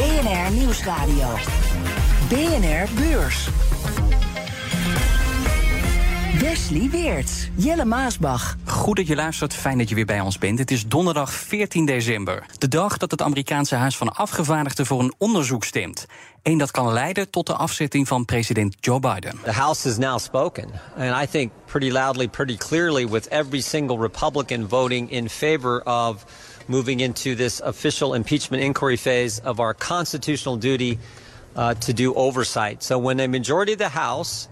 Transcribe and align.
BNR 0.00 0.52
Nieuwsradio. 0.52 1.28
BNR 2.28 2.88
Beurs. 2.94 3.48
Wesley 6.40 6.90
Weerts, 6.90 7.48
Jelle 7.54 7.84
Maasbach. 7.84 8.56
Goed 8.64 8.96
dat 8.96 9.06
je 9.06 9.14
luistert, 9.14 9.54
fijn 9.54 9.78
dat 9.78 9.88
je 9.88 9.94
weer 9.94 10.04
bij 10.04 10.20
ons 10.20 10.38
bent. 10.38 10.58
Het 10.58 10.70
is 10.70 10.86
donderdag 10.86 11.32
14 11.32 11.86
december. 11.86 12.46
De 12.58 12.68
dag 12.68 12.96
dat 12.96 13.10
het 13.10 13.22
Amerikaanse 13.22 13.74
Huis 13.74 13.96
van 13.96 14.14
Afgevaardigden 14.14 14.86
voor 14.86 15.00
een 15.00 15.14
onderzoek 15.18 15.64
stemt. 15.64 16.06
Eén 16.42 16.58
dat 16.58 16.70
kan 16.70 16.92
leiden 16.92 17.30
tot 17.30 17.46
de 17.46 17.54
afzetting 17.54 18.08
van 18.08 18.24
president 18.24 18.76
Joe 18.80 19.00
Biden. 19.00 19.38
The 19.42 19.52
House 19.52 19.88
has 19.88 19.98
now 19.98 20.18
spoken. 20.18 20.70
And 20.96 21.22
I 21.22 21.26
think 21.30 21.52
pretty 21.64 21.90
loudly, 21.90 22.28
pretty 22.28 22.56
clearly, 22.56 23.08
with 23.08 23.28
every 23.28 23.60
single 23.60 23.98
Republican 23.98 24.68
voting 24.68 25.10
in 25.10 25.30
favor 25.30 25.82
of 25.82 26.24
moving 26.70 27.00
into 27.00 27.34
this 27.34 27.58
official 27.58 28.14
impeachment 28.14 28.62
inquiry 28.62 28.96
phase 28.96 29.40
of 29.40 29.58
our 29.58 29.74
constitutional 29.74 30.56
duty 30.56 31.00
uh, 31.56 31.74
to 31.74 31.92
do 31.92 32.14
oversight. 32.14 32.80
So 32.84 32.96
when 32.96 33.18
a 33.18 33.26
majority 33.26 33.72
of 33.72 33.80
the 33.80 33.88
House 33.88 34.48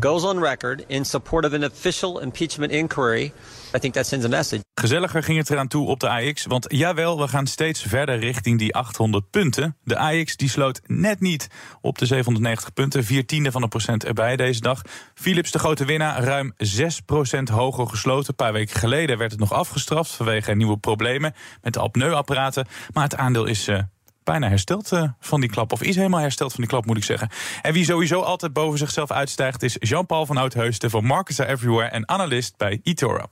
goes 0.00 0.24
on 0.24 0.40
record 0.40 0.84
in 0.88 1.04
support 1.04 1.44
of 1.44 1.54
an 1.54 1.62
official 1.62 2.18
impeachment 2.18 2.72
inquiry, 2.72 3.32
I 3.74 3.78
think 3.78 3.94
that 3.94 4.06
sends 4.06 4.24
a 4.24 4.28
message. 4.28 4.62
Gezelliger 4.74 5.22
ging 5.22 5.38
het 5.38 5.50
eraan 5.50 5.68
toe 5.68 5.86
op 5.86 6.00
de 6.00 6.08
AX, 6.08 6.46
want 6.46 6.66
jawel, 6.68 7.18
we 7.18 7.28
gaan 7.28 7.46
steeds 7.46 7.82
verder 7.82 8.18
richting 8.18 8.58
die 8.58 8.74
800 8.74 9.30
punten. 9.30 9.76
De 9.84 9.98
AX 9.98 10.36
die 10.36 10.48
sloot 10.48 10.80
net 10.86 11.20
niet 11.20 11.48
op 11.80 11.98
de 11.98 12.06
790 12.06 12.72
punten, 12.72 13.04
vier 13.04 13.26
tiende 13.26 13.52
van 13.52 13.62
een 13.62 13.68
procent 13.68 14.04
erbij 14.04 14.36
deze 14.36 14.60
dag. 14.60 14.82
Philips 15.14 15.50
de 15.50 15.58
grote 15.58 15.84
winnaar, 15.84 16.22
ruim 16.22 16.52
6 16.56 17.00
procent 17.00 17.48
hoger 17.48 17.88
gesloten. 17.88 18.28
Een 18.28 18.34
paar 18.34 18.52
weken 18.52 18.76
geleden 18.76 19.18
werd 19.18 19.30
het 19.30 19.40
nog 19.40 19.52
afgestraft 19.52 20.10
vanwege 20.10 20.54
nieuwe 20.54 20.76
problemen 20.76 21.34
met 21.62 21.72
de 21.72 21.80
apneuapparaten. 21.80 22.66
Maar 22.92 23.04
het 23.04 23.16
aandeel 23.16 23.44
is 23.44 23.68
uh, 23.68 23.78
bijna 24.24 24.48
hersteld 24.48 24.92
uh, 24.92 25.02
van 25.20 25.40
die 25.40 25.50
klap. 25.50 25.72
Of 25.72 25.82
is 25.82 25.96
helemaal 25.96 26.20
hersteld 26.20 26.50
van 26.50 26.60
die 26.60 26.70
klap, 26.70 26.86
moet 26.86 26.96
ik 26.96 27.04
zeggen. 27.04 27.28
En 27.62 27.72
wie 27.72 27.84
sowieso 27.84 28.20
altijd 28.20 28.52
boven 28.52 28.78
zichzelf 28.78 29.10
uitstijgt... 29.10 29.62
is 29.62 29.76
Jean-Paul 29.78 30.26
van 30.26 30.36
Oudheusden 30.36 30.90
van 30.90 31.04
Markets 31.04 31.40
are 31.40 31.50
Everywhere... 31.50 31.88
en 31.88 32.08
analist 32.08 32.56
bij 32.56 32.80
eToro. 32.82 33.30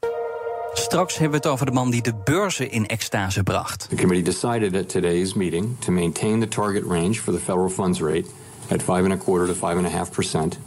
Straks 0.72 1.18
hebben 1.18 1.30
we 1.30 1.46
het 1.46 1.54
over 1.54 1.66
de 1.66 1.72
man 1.72 1.90
die 1.90 2.02
de 2.02 2.14
beurzen 2.24 2.70
in 2.70 2.86
extase 2.86 3.42
bracht. 3.42 3.86
The 3.88 3.96
committee 3.96 4.22
decided 4.24 4.76
at 4.76 4.88
today's 4.88 5.34
meeting 5.34 5.76
to 5.78 5.92
maintain 5.92 6.40
the 6.40 6.48
target 6.48 6.84
range 6.84 7.14
for 7.14 7.32
the 7.32 7.40
federal 7.40 7.70
funds 7.70 8.00
rate 8.00 8.28
at 8.68 8.82
5.25 8.82 8.86
to 9.24 9.54
5.5 9.54 10.10
percent 10.10 10.58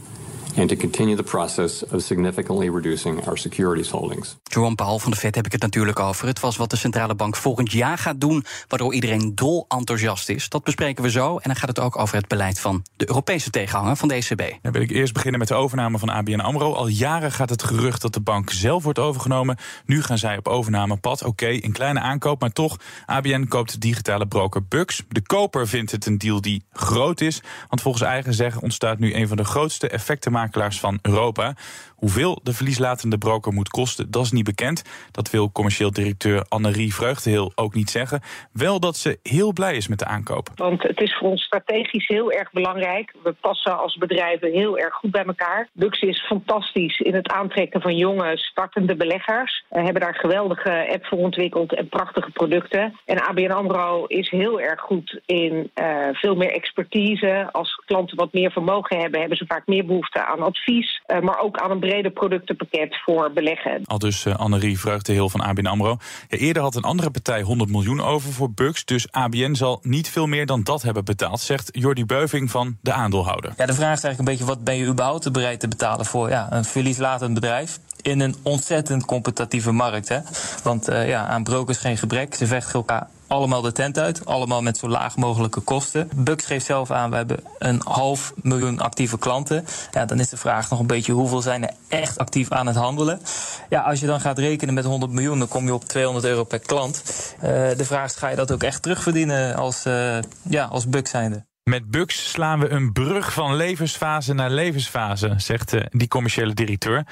and 0.58 0.70
to 0.70 0.76
continue 0.76 1.16
the 1.16 1.24
process 1.24 1.86
of 1.86 2.02
significantly 2.02 2.70
reducing 2.70 3.26
our 3.26 3.38
securities 3.38 3.90
holdings. 3.90 4.38
Jerome 4.44 4.76
Powell 4.76 5.00
van 5.00 5.12
de 5.12 5.18
Fed 5.18 5.36
heb 5.36 5.46
ik 5.46 5.52
het 5.52 5.62
natuurlijk 5.62 6.00
over. 6.00 6.28
Het 6.28 6.40
was 6.40 6.58
wat 6.58 6.70
de 6.70 6.76
centrale 6.76 7.16
bank 7.16 7.36
volgend 7.36 7.72
jaar 7.72 7.98
gaat 7.98 8.22
doen, 8.22 8.46
waardoor 8.68 8.94
iedereen 8.94 9.36
dol 9.36 9.66
enthousiast 9.68 10.30
is. 10.30 10.50
Dat 10.50 10.64
bespreken 10.64 11.04
we 11.04 11.10
zo. 11.10 11.36
En 11.36 11.42
dan 11.44 11.56
gaat 11.56 11.70
het 11.70 11.80
ook 11.80 11.98
over 11.98 12.16
het 12.16 12.28
beleid 12.28 12.60
van 12.60 12.86
de 12.96 13.08
Europese 13.08 13.50
tegenhanger 13.50 13.96
van 13.96 14.08
de 14.08 14.14
ECB. 14.14 14.58
Dan 14.62 14.72
wil 14.72 14.82
ik 14.82 14.92
eerst 14.92 15.14
beginnen 15.14 15.40
met 15.40 15.48
de 15.48 15.54
overname 15.54 15.98
van 15.98 16.10
ABN 16.10 16.40
AMRO. 16.40 16.74
Al 16.74 16.88
jaren 16.88 17.32
gaat 17.32 17.50
het 17.50 17.64
gerucht 17.64 18.02
dat 18.02 18.14
de 18.14 18.22
bank 18.22 18.52
zelf 18.52 18.84
wordt 18.84 19.00
overgenomen. 19.00 19.58
Nu 19.86 20.04
gaan 20.04 20.18
zij 20.18 20.38
op 20.38 20.48
overnamepad. 20.48 21.24
Oké, 21.24 21.48
een 21.48 21.72
kleine 21.72 22.00
aankoop, 22.00 22.42
maar 22.42 22.52
toch. 22.52 22.78
ABN 23.06 23.46
koopt 23.48 23.72
de 23.72 23.78
digitale 23.78 24.28
broker 24.28 24.66
Bux. 24.66 25.04
De 25.10 25.22
koper 25.22 25.68
vindt 25.68 25.92
het 25.92 26.06
een 26.06 26.18
deal 26.18 26.42
die 26.42 26.64
groot 26.72 27.22
is. 27.22 27.42
Want 27.68 27.82
volgens 27.82 28.04
eigen 28.04 28.34
zeggen 28.34 28.62
ontstaat 28.62 29.00
nu 29.00 29.16
een 29.16 29.28
van 29.28 29.38
de 29.38 29.44
grootste 29.44 29.90
effecten 29.90 30.32
van 30.52 31.00
Europa. 31.02 31.54
Hoeveel 31.96 32.40
de 32.44 32.54
verlieslatende 32.54 33.18
broker 33.18 33.54
moet 33.54 33.70
kosten, 33.70 34.12
dat 34.12 34.24
is 34.24 34.32
niet 34.32 34.44
bekend. 34.44 34.84
Dat 35.12 35.30
wil 35.30 35.52
commercieel 35.52 35.92
directeur 35.92 36.46
Annerie 36.50 36.96
Vreugdeheel 36.96 37.52
ook 37.56 37.74
niet 37.74 37.90
zeggen. 37.90 38.22
Wel 38.52 38.80
dat 38.80 38.96
ze 38.96 39.20
heel 39.24 39.54
blij 39.54 39.76
is 39.76 39.88
met 39.88 40.00
de 40.00 40.06
aankoop. 40.06 40.50
Want 40.56 40.84
het 40.84 41.02
is 41.02 41.18
voor 41.18 41.30
ons 41.30 41.44
strategisch 41.44 42.08
heel 42.08 42.32
erg 42.32 42.52
belangrijk. 42.52 43.14
We 43.24 43.36
passen 43.42 43.80
als 43.80 43.98
bedrijven 43.98 44.52
heel 44.52 44.78
erg 44.78 44.94
goed 44.94 45.12
bij 45.12 45.26
elkaar. 45.26 45.70
Lux 45.74 46.02
is 46.02 46.26
fantastisch 46.26 47.00
in 47.00 47.14
het 47.14 47.32
aantrekken 47.32 47.82
van 47.82 47.96
jonge 47.96 48.38
startende 48.38 48.96
beleggers. 48.96 49.66
We 49.70 49.82
hebben 49.82 50.02
daar 50.02 50.16
geweldige 50.16 50.88
app 50.94 51.06
voor 51.06 51.18
ontwikkeld 51.18 51.76
en 51.76 51.90
prachtige 51.90 52.32
producten. 52.32 53.00
En 53.06 53.22
ABN 53.22 53.52
AMRO 53.52 54.06
is 54.06 54.30
heel 54.30 54.62
erg 54.62 54.82
goed 54.82 55.20
in 55.26 55.72
uh, 55.76 56.08
veel 56.12 56.36
meer 56.36 56.52
expertise. 56.52 57.50
Als 57.52 57.82
klanten 57.86 58.18
wat 58.18 58.34
meer 58.34 58.52
vermogen 58.52 59.00
hebben, 59.00 59.20
hebben 59.20 59.38
ze 59.38 59.46
vaak 59.48 59.68
meer 59.68 59.86
behoefte 59.86 60.26
aan 60.26 60.33
advies. 60.42 61.02
Uh, 61.08 61.20
maar 61.20 61.40
ook 61.40 61.58
aan 61.58 61.72
een 61.72 61.80
brede 61.80 62.10
productenpakket 62.10 63.02
voor 63.04 63.32
beleggen. 63.34 63.82
Al 63.84 64.00
dus 64.00 64.26
uh, 64.26 64.36
Annerie 64.36 64.80
Vreugdeheel 64.80 65.30
van 65.30 65.42
ABN 65.42 65.66
AMRO. 65.66 65.98
Ja, 66.30 66.38
eerder 66.38 66.62
had 66.62 66.76
een 66.76 66.84
andere 66.84 67.12
partij 67.12 67.42
100 67.42 67.70
miljoen 67.70 68.02
over 68.02 68.34
voor 68.34 68.52
Bucks. 68.52 68.86
Dus 68.86 69.12
ABN 69.12 69.54
zal 69.54 69.80
niet 69.82 70.10
veel 70.10 70.28
meer 70.28 70.46
dan 70.46 70.64
dat 70.64 70.82
hebben 70.82 71.06
betaald, 71.06 71.40
zegt 71.40 71.70
Jordi 71.72 72.06
Beuving 72.06 72.52
van 72.52 72.78
de 72.82 72.94
aandeelhouder. 72.94 73.54
Ja, 73.58 73.66
de 73.66 73.74
vraag 73.74 73.98
is 73.98 74.04
eigenlijk 74.04 74.20
een 74.20 74.26
beetje: 74.26 74.46
wat 74.46 74.64
ben 74.64 74.76
je 74.76 74.86
überhaupt 74.86 75.32
bereid 75.32 75.60
te 75.60 75.68
betalen 75.68 76.06
voor 76.06 76.30
ja, 76.30 76.48
een 76.50 76.66
verlieslatend 76.66 77.34
bedrijf? 77.34 77.80
In 78.02 78.20
een 78.20 78.36
ontzettend 78.44 79.06
competitieve 79.06 79.72
markt. 79.72 80.10
Hè? 80.10 80.20
Want 80.64 80.90
uh, 80.90 81.08
ja, 81.08 81.28
aan 81.28 81.44
brokers 81.44 81.78
geen 81.78 81.98
gebrek. 81.98 82.36
Ze 82.36 82.48
vechten 82.48 82.74
elkaar 82.74 83.10
allemaal 83.34 83.62
de 83.62 83.72
tent 83.72 83.98
uit. 84.00 84.26
Allemaal 84.26 84.62
met 84.62 84.78
zo 84.78 84.88
laag 84.88 85.16
mogelijke 85.16 85.60
kosten. 85.60 86.10
Bux 86.16 86.46
geeft 86.46 86.66
zelf 86.66 86.92
aan, 86.92 87.10
we 87.10 87.16
hebben 87.16 87.40
een 87.60 87.82
half 87.84 88.34
miljoen 88.42 88.80
actieve 88.80 89.18
klanten. 89.18 89.66
Ja, 89.92 90.06
dan 90.06 90.20
is 90.20 90.30
de 90.30 90.38
vraag 90.38 90.70
nog 90.70 90.80
een 90.80 90.88
beetje 90.88 91.14
hoeveel 91.14 91.42
zijn 91.42 91.64
er 91.64 91.74
echt 91.88 92.18
actief 92.18 92.52
aan 92.52 92.68
het 92.68 92.76
handelen. 92.76 93.22
Ja, 93.70 93.82
als 93.82 94.00
je 94.00 94.06
dan 94.06 94.20
gaat 94.20 94.40
rekenen 94.40 94.74
met 94.74 94.86
100 94.86 95.12
miljoen, 95.12 95.40
dan 95.40 95.48
kom 95.48 95.66
je 95.66 95.74
op 95.74 95.84
200 95.84 96.26
euro 96.26 96.44
per 96.44 96.60
klant. 96.60 97.04
Uh, 97.36 97.42
de 97.78 97.86
vraag 97.86 98.06
is, 98.06 98.16
ga 98.16 98.28
je 98.30 98.36
dat 98.36 98.52
ook 98.52 98.64
echt 98.64 98.82
terugverdienen 98.82 99.56
als, 99.56 99.86
uh, 99.86 100.18
ja, 100.42 100.66
als 100.66 100.88
Bux 100.88 101.10
zijnde? 101.10 101.46
Met 101.64 101.92
Bux 101.92 102.30
slaan 102.32 102.60
we 102.60 102.70
een 102.70 102.92
brug 102.92 103.34
van 103.34 103.56
levensfase 103.56 104.34
naar 104.34 104.50
levensfase, 104.50 105.34
zegt 105.38 105.74
uh, 105.74 105.82
die 105.90 106.08
commerciële 106.08 106.54
directeur. 106.54 107.06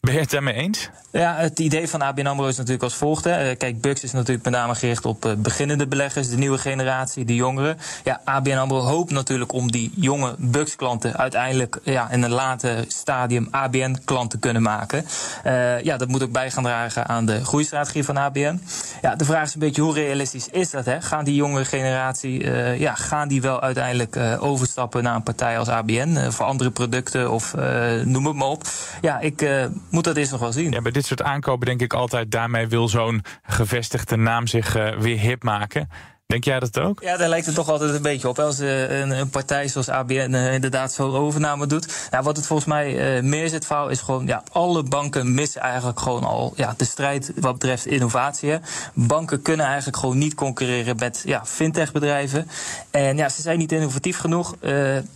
Ben 0.00 0.14
je 0.14 0.20
het 0.20 0.30
daarmee 0.30 0.54
eens? 0.54 0.90
Ja, 1.12 1.34
het 1.36 1.58
idee 1.58 1.88
van 1.88 2.02
ABN 2.02 2.26
AMRO 2.26 2.46
is 2.46 2.56
natuurlijk 2.56 2.82
als 2.82 2.94
volgt. 2.94 3.24
Hè. 3.24 3.54
Kijk, 3.54 3.80
Bux 3.80 4.02
is 4.02 4.12
natuurlijk 4.12 4.44
met 4.44 4.54
name 4.54 4.74
gericht 4.74 5.04
op 5.04 5.34
beginnende 5.38 5.86
beleggers, 5.86 6.28
de 6.28 6.36
nieuwe 6.36 6.58
generatie, 6.58 7.24
de 7.24 7.34
jongeren. 7.34 7.78
Ja, 8.04 8.20
ABN 8.24 8.56
AMRO 8.56 8.80
hoopt 8.80 9.10
natuurlijk 9.10 9.52
om 9.52 9.70
die 9.70 9.92
jonge 9.94 10.34
Bux-klanten 10.38 11.16
uiteindelijk 11.16 11.78
ja, 11.82 12.10
in 12.10 12.22
een 12.22 12.30
later 12.30 12.84
stadium 12.88 13.48
ABN-klant 13.50 14.30
te 14.30 14.38
kunnen 14.38 14.62
maken. 14.62 15.06
Uh, 15.46 15.82
ja, 15.82 15.96
dat 15.96 16.08
moet 16.08 16.22
ook 16.22 16.32
bij 16.32 16.50
gaan 16.50 16.62
dragen 16.62 17.06
aan 17.06 17.26
de 17.26 17.44
groeistrategie 17.44 18.04
van 18.04 18.16
ABN. 18.16 18.62
Ja, 19.02 19.14
de 19.14 19.24
vraag 19.24 19.46
is 19.46 19.54
een 19.54 19.60
beetje 19.60 19.82
hoe 19.82 19.94
realistisch 19.94 20.48
is 20.48 20.70
dat? 20.70 20.84
Hè? 20.84 21.00
Gaan 21.00 21.24
die 21.24 21.34
jonge 21.34 21.64
generatie, 21.64 22.50
ja, 22.78 22.94
gaan 22.94 23.28
die 23.28 23.40
wel 23.40 23.60
uiteindelijk 23.60 24.16
overstappen 24.40 25.02
naar 25.02 25.14
een 25.14 25.22
partij 25.22 25.58
als 25.58 25.68
ABN 25.68 26.30
voor 26.30 26.46
andere 26.46 26.70
producten 26.70 27.30
of 27.30 27.54
noem 28.04 28.26
het 28.26 28.36
maar 28.36 28.48
op? 28.48 28.64
Ja, 29.00 29.20
ik 29.20 29.48
moet 29.90 30.04
dat 30.04 30.16
eerst 30.16 30.30
nog 30.30 30.40
wel 30.40 30.52
zien. 30.52 30.70
Ja, 30.72 30.82
bij 30.82 30.92
dit 30.92 31.06
soort 31.06 31.22
aankopen 31.22 31.66
denk 31.66 31.80
ik 31.80 31.92
altijd, 31.92 32.30
daarmee 32.30 32.66
wil 32.66 32.88
zo'n 32.88 33.22
gevestigde 33.42 34.16
naam 34.16 34.46
zich 34.46 34.76
uh, 34.76 34.96
weer 34.96 35.18
hip 35.18 35.42
maken. 35.42 35.88
Denk 36.26 36.44
jij 36.44 36.60
dat 36.60 36.78
ook? 36.78 37.02
Ja, 37.02 37.16
daar 37.16 37.28
lijkt 37.28 37.46
het 37.46 37.54
toch 37.54 37.68
altijd 37.68 37.94
een 37.94 38.02
beetje 38.02 38.28
op. 38.28 38.38
Als 38.38 38.60
uh, 38.60 39.00
een, 39.00 39.10
een, 39.10 39.30
partij 39.30 39.68
zoals 39.68 39.88
ABN 39.88 40.34
uh, 40.34 40.52
inderdaad 40.52 40.92
zo'n 40.92 41.14
overname 41.14 41.66
doet. 41.66 42.08
Nou, 42.10 42.24
wat 42.24 42.36
het 42.36 42.46
volgens 42.46 42.68
mij 42.68 43.16
uh, 43.16 43.22
meer 43.22 43.48
zit, 43.48 43.66
fout 43.66 43.90
is 43.90 44.00
gewoon... 44.00 44.26
ja, 44.26 44.42
alle 44.52 44.82
banken 44.82 45.34
missen 45.34 45.60
eigenlijk 45.60 46.00
gewoon 46.00 46.24
al 46.24 46.52
ja, 46.56 46.74
de 46.76 46.84
strijd 46.84 47.32
wat 47.36 47.52
betreft 47.52 47.86
innovatie. 47.86 48.58
Banken 48.94 49.42
kunnen 49.42 49.66
eigenlijk 49.66 49.96
gewoon 49.96 50.18
niet 50.18 50.34
concurreren 50.34 50.96
met 50.96 51.22
ja, 51.24 51.44
fintechbedrijven. 51.44 52.48
En 52.90 53.16
ja, 53.16 53.28
ze 53.28 53.42
zijn 53.42 53.58
niet 53.58 53.72
innovatief 53.72 54.18
genoeg. 54.18 54.54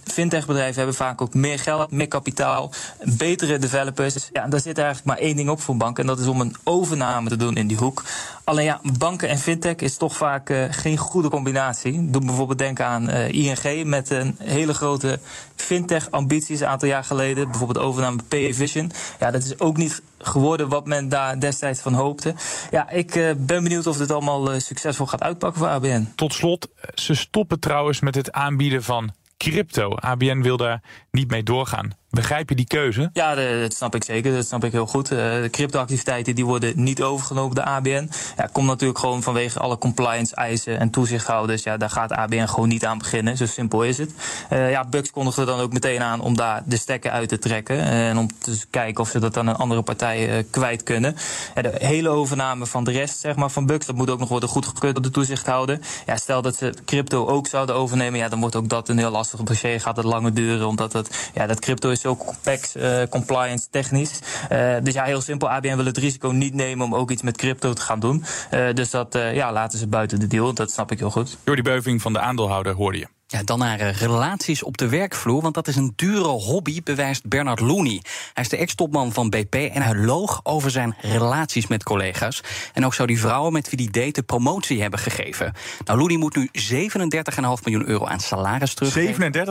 fintechbedrijven 0.05 0.77
hebben 0.77 0.95
vaak 0.95 1.23
ook 1.23 1.35
meer 1.35 1.59
geld, 1.59 1.91
meer 1.91 2.09
kapitaal... 2.09 2.73
betere 3.05 3.59
developers. 3.59 4.29
Ja, 4.33 4.47
daar 4.47 4.61
zit 4.61 4.79
eigenlijk 4.79 5.07
maar 5.07 5.19
één 5.19 5.37
ding 5.37 5.49
op 5.49 5.61
voor 5.61 5.77
banken... 5.77 6.03
en 6.03 6.09
dat 6.09 6.19
is 6.19 6.27
om 6.27 6.41
een 6.41 6.57
overname 6.65 7.29
te 7.29 7.37
doen 7.37 7.57
in 7.57 7.67
die 7.67 7.77
hoek. 7.77 8.03
Alleen 8.51 8.65
ja, 8.65 8.81
banken 8.99 9.29
en 9.29 9.39
fintech 9.39 9.77
is 9.77 9.97
toch 9.97 10.17
vaak 10.17 10.69
geen 10.71 10.97
goede 10.97 11.29
combinatie. 11.29 12.11
Doe 12.11 12.25
bijvoorbeeld 12.25 12.59
denken 12.59 12.87
aan 12.87 13.11
uh, 13.11 13.29
ING 13.29 13.85
met 13.85 14.11
een 14.11 14.37
hele 14.39 14.75
grote 14.75 15.19
fintech-ambities 15.57 16.61
een 16.61 16.67
aantal 16.67 16.89
jaar 16.89 17.05
geleden. 17.05 17.49
Bijvoorbeeld 17.49 17.85
overname 17.85 18.23
PayVision. 18.29 18.93
Ja, 19.21 19.31
dat 19.31 19.45
is 19.45 19.59
ook 19.59 19.77
niet 19.77 20.03
geworden 20.19 20.69
wat 20.69 20.87
men 20.87 21.09
daar 21.09 21.41
destijds 21.41 21.81
van 21.81 21.93
hoopte. 21.93 22.35
Ja, 22.71 22.91
ik 22.91 23.15
uh, 23.15 23.31
ben 23.37 23.63
benieuwd 23.63 23.87
of 23.87 23.97
dit 23.97 24.11
allemaal 24.11 24.61
succesvol 24.61 25.07
gaat 25.07 25.23
uitpakken 25.23 25.61
voor 25.61 25.69
ABN. 25.69 26.13
Tot 26.15 26.35
slot, 26.35 26.69
ze 26.95 27.15
stoppen 27.15 27.61
trouwens 27.61 28.01
met 28.01 28.15
het 28.15 28.33
aanbieden 28.33 28.83
van 28.83 29.13
crypto. 29.37 29.95
ABN 29.95 30.41
wil 30.41 30.57
daar 30.57 30.83
niet 31.11 31.31
mee 31.31 31.43
doorgaan. 31.43 32.00
Begrijp 32.11 32.49
je 32.49 32.55
die 32.55 32.67
keuze? 32.67 33.11
Ja, 33.13 33.35
dat 33.35 33.75
snap 33.75 33.95
ik 33.95 34.05
zeker. 34.05 34.35
Dat 34.35 34.47
snap 34.47 34.65
ik 34.65 34.73
heel 34.73 34.87
goed. 34.87 35.11
Uh, 35.13 35.19
de 35.19 35.49
cryptoactiviteiten 35.51 36.35
die 36.35 36.47
worden 36.47 36.73
niet 36.77 37.03
overgenomen 37.03 37.55
door 37.55 37.65
ABN. 37.65 38.11
Ja, 38.37 38.49
komt 38.53 38.67
natuurlijk 38.67 38.99
gewoon 38.99 39.23
vanwege 39.23 39.59
alle 39.59 39.79
compliance 39.79 40.35
eisen 40.35 40.79
en 40.79 40.91
toezichthouders. 40.91 41.63
Ja, 41.63 41.77
daar 41.77 41.91
gaat 41.91 42.13
ABN 42.13 42.47
gewoon 42.47 42.69
niet 42.69 42.85
aan 42.85 42.99
beginnen. 42.99 43.37
Zo 43.37 43.47
simpel 43.47 43.83
is 43.83 43.99
het. 43.99 44.13
Uh, 44.53 44.71
ja, 44.71 44.85
Bucks 44.85 45.11
kondigde 45.11 45.45
dan 45.45 45.61
ook 45.61 45.73
meteen 45.73 46.03
aan 46.03 46.21
om 46.21 46.37
daar 46.37 46.63
de 46.65 46.77
stekker 46.77 47.11
uit 47.11 47.29
te 47.29 47.39
trekken. 47.39 47.79
En 47.79 48.19
om 48.19 48.29
te 48.39 48.61
kijken 48.71 49.03
of 49.03 49.09
ze 49.09 49.19
dat 49.19 49.37
aan 49.37 49.47
een 49.47 49.57
andere 49.57 49.83
partij 49.83 50.47
kwijt 50.51 50.83
kunnen. 50.83 51.17
De 51.55 51.73
hele 51.79 52.09
overname 52.09 52.67
van 52.67 52.85
de 52.85 52.91
rest 52.91 53.21
zeg 53.21 53.37
maar, 53.37 53.51
van 53.51 53.67
Bucks, 53.67 53.87
dat 53.87 53.97
moet 53.97 54.11
ook 54.11 54.19
nog 54.19 54.29
worden 54.29 54.49
goedgekeurd 54.49 54.95
door 54.95 55.03
de 55.03 55.11
toezichthouder. 55.11 55.79
Stel 56.15 56.43
dat 56.43 56.57
ze 56.57 56.75
crypto 56.85 57.27
ook 57.27 57.47
zouden 57.47 57.75
overnemen, 57.75 58.19
ja, 58.19 58.29
dan 58.29 58.41
wordt 58.41 58.57
ook 58.57 58.69
dat 58.69 58.89
een 58.89 58.99
heel 58.99 59.11
lastig 59.11 59.41
dossier. 59.41 59.81
Gaat 59.81 59.97
het 59.97 60.07
langer 60.07 60.35
duren, 60.35 60.67
omdat 60.67 60.93
het, 60.93 61.31
ja, 61.35 61.47
dat 61.47 61.61
crypto 61.61 61.91
is 61.91 62.00
zo 62.01 62.17
complex, 62.17 62.77
uh, 62.77 63.03
compliance 63.11 63.67
technisch. 63.71 64.19
Uh, 64.53 64.77
dus 64.83 64.95
ja, 64.95 65.05
heel 65.05 65.21
simpel. 65.21 65.51
ABN 65.51 65.77
wil 65.77 65.85
het 65.85 65.97
risico 65.97 66.29
niet 66.29 66.55
nemen 66.55 66.87
om 66.87 66.95
ook 66.95 67.11
iets 67.11 67.23
met 67.23 67.37
crypto 67.37 67.73
te 67.73 67.83
gaan 67.83 68.01
doen. 68.01 68.25
Uh, 68.55 68.73
dus 68.75 68.91
dat 68.91 69.19
ja, 69.33 69.53
laten 69.53 69.79
ze 69.79 69.87
buiten 69.87 70.21
de 70.21 70.27
deal. 70.27 70.55
Dat 70.55 70.71
snap 70.71 70.93
ik 70.93 70.99
heel 70.99 71.11
goed. 71.11 71.37
Door 71.45 71.55
die 71.55 71.65
beuving 71.65 72.03
van 72.03 72.13
de 72.13 72.19
aandeelhouder 72.19 72.75
hoorde 72.75 72.99
je. 72.99 73.20
Ja, 73.33 73.43
dan 73.43 73.59
naar 73.59 73.81
uh, 73.81 73.93
relaties 73.93 74.63
op 74.63 74.77
de 74.77 74.89
werkvloer, 74.89 75.43
want 75.43 75.55
dat 75.55 75.69
is 75.69 75.77
een 75.77 75.93
dure 75.97 76.29
hobby, 76.29 76.83
bewijst 76.83 77.29
Bernard 77.29 77.61
Looney. 77.61 78.03
Hij 78.35 78.43
is 78.43 78.49
de 78.49 78.57
ex-topman 78.57 79.13
van 79.13 79.29
BP 79.29 79.55
en 79.55 79.83
hij 79.83 79.95
loog 79.95 80.41
over 80.43 80.71
zijn 80.71 80.97
relaties 81.01 81.67
met 81.67 81.83
collega's. 81.83 82.43
En 82.73 82.85
ook 82.85 82.95
zou 82.95 83.09
die 83.09 83.21
vrouwen 83.21 83.53
met 83.53 83.69
wie 83.69 83.77
die 83.77 83.91
date 83.91 84.23
promotie 84.23 84.81
hebben 84.81 84.99
gegeven. 84.99 85.53
Nou, 85.85 85.99
Looney 85.99 86.17
moet 86.17 86.37
nu 86.37 86.49
37,5 86.53 87.41
miljoen 87.65 87.89
euro 87.89 88.07
aan 88.07 88.21
salaris 88.21 88.75
teruggeven. 88.75 89.33
37,5? 89.35 89.51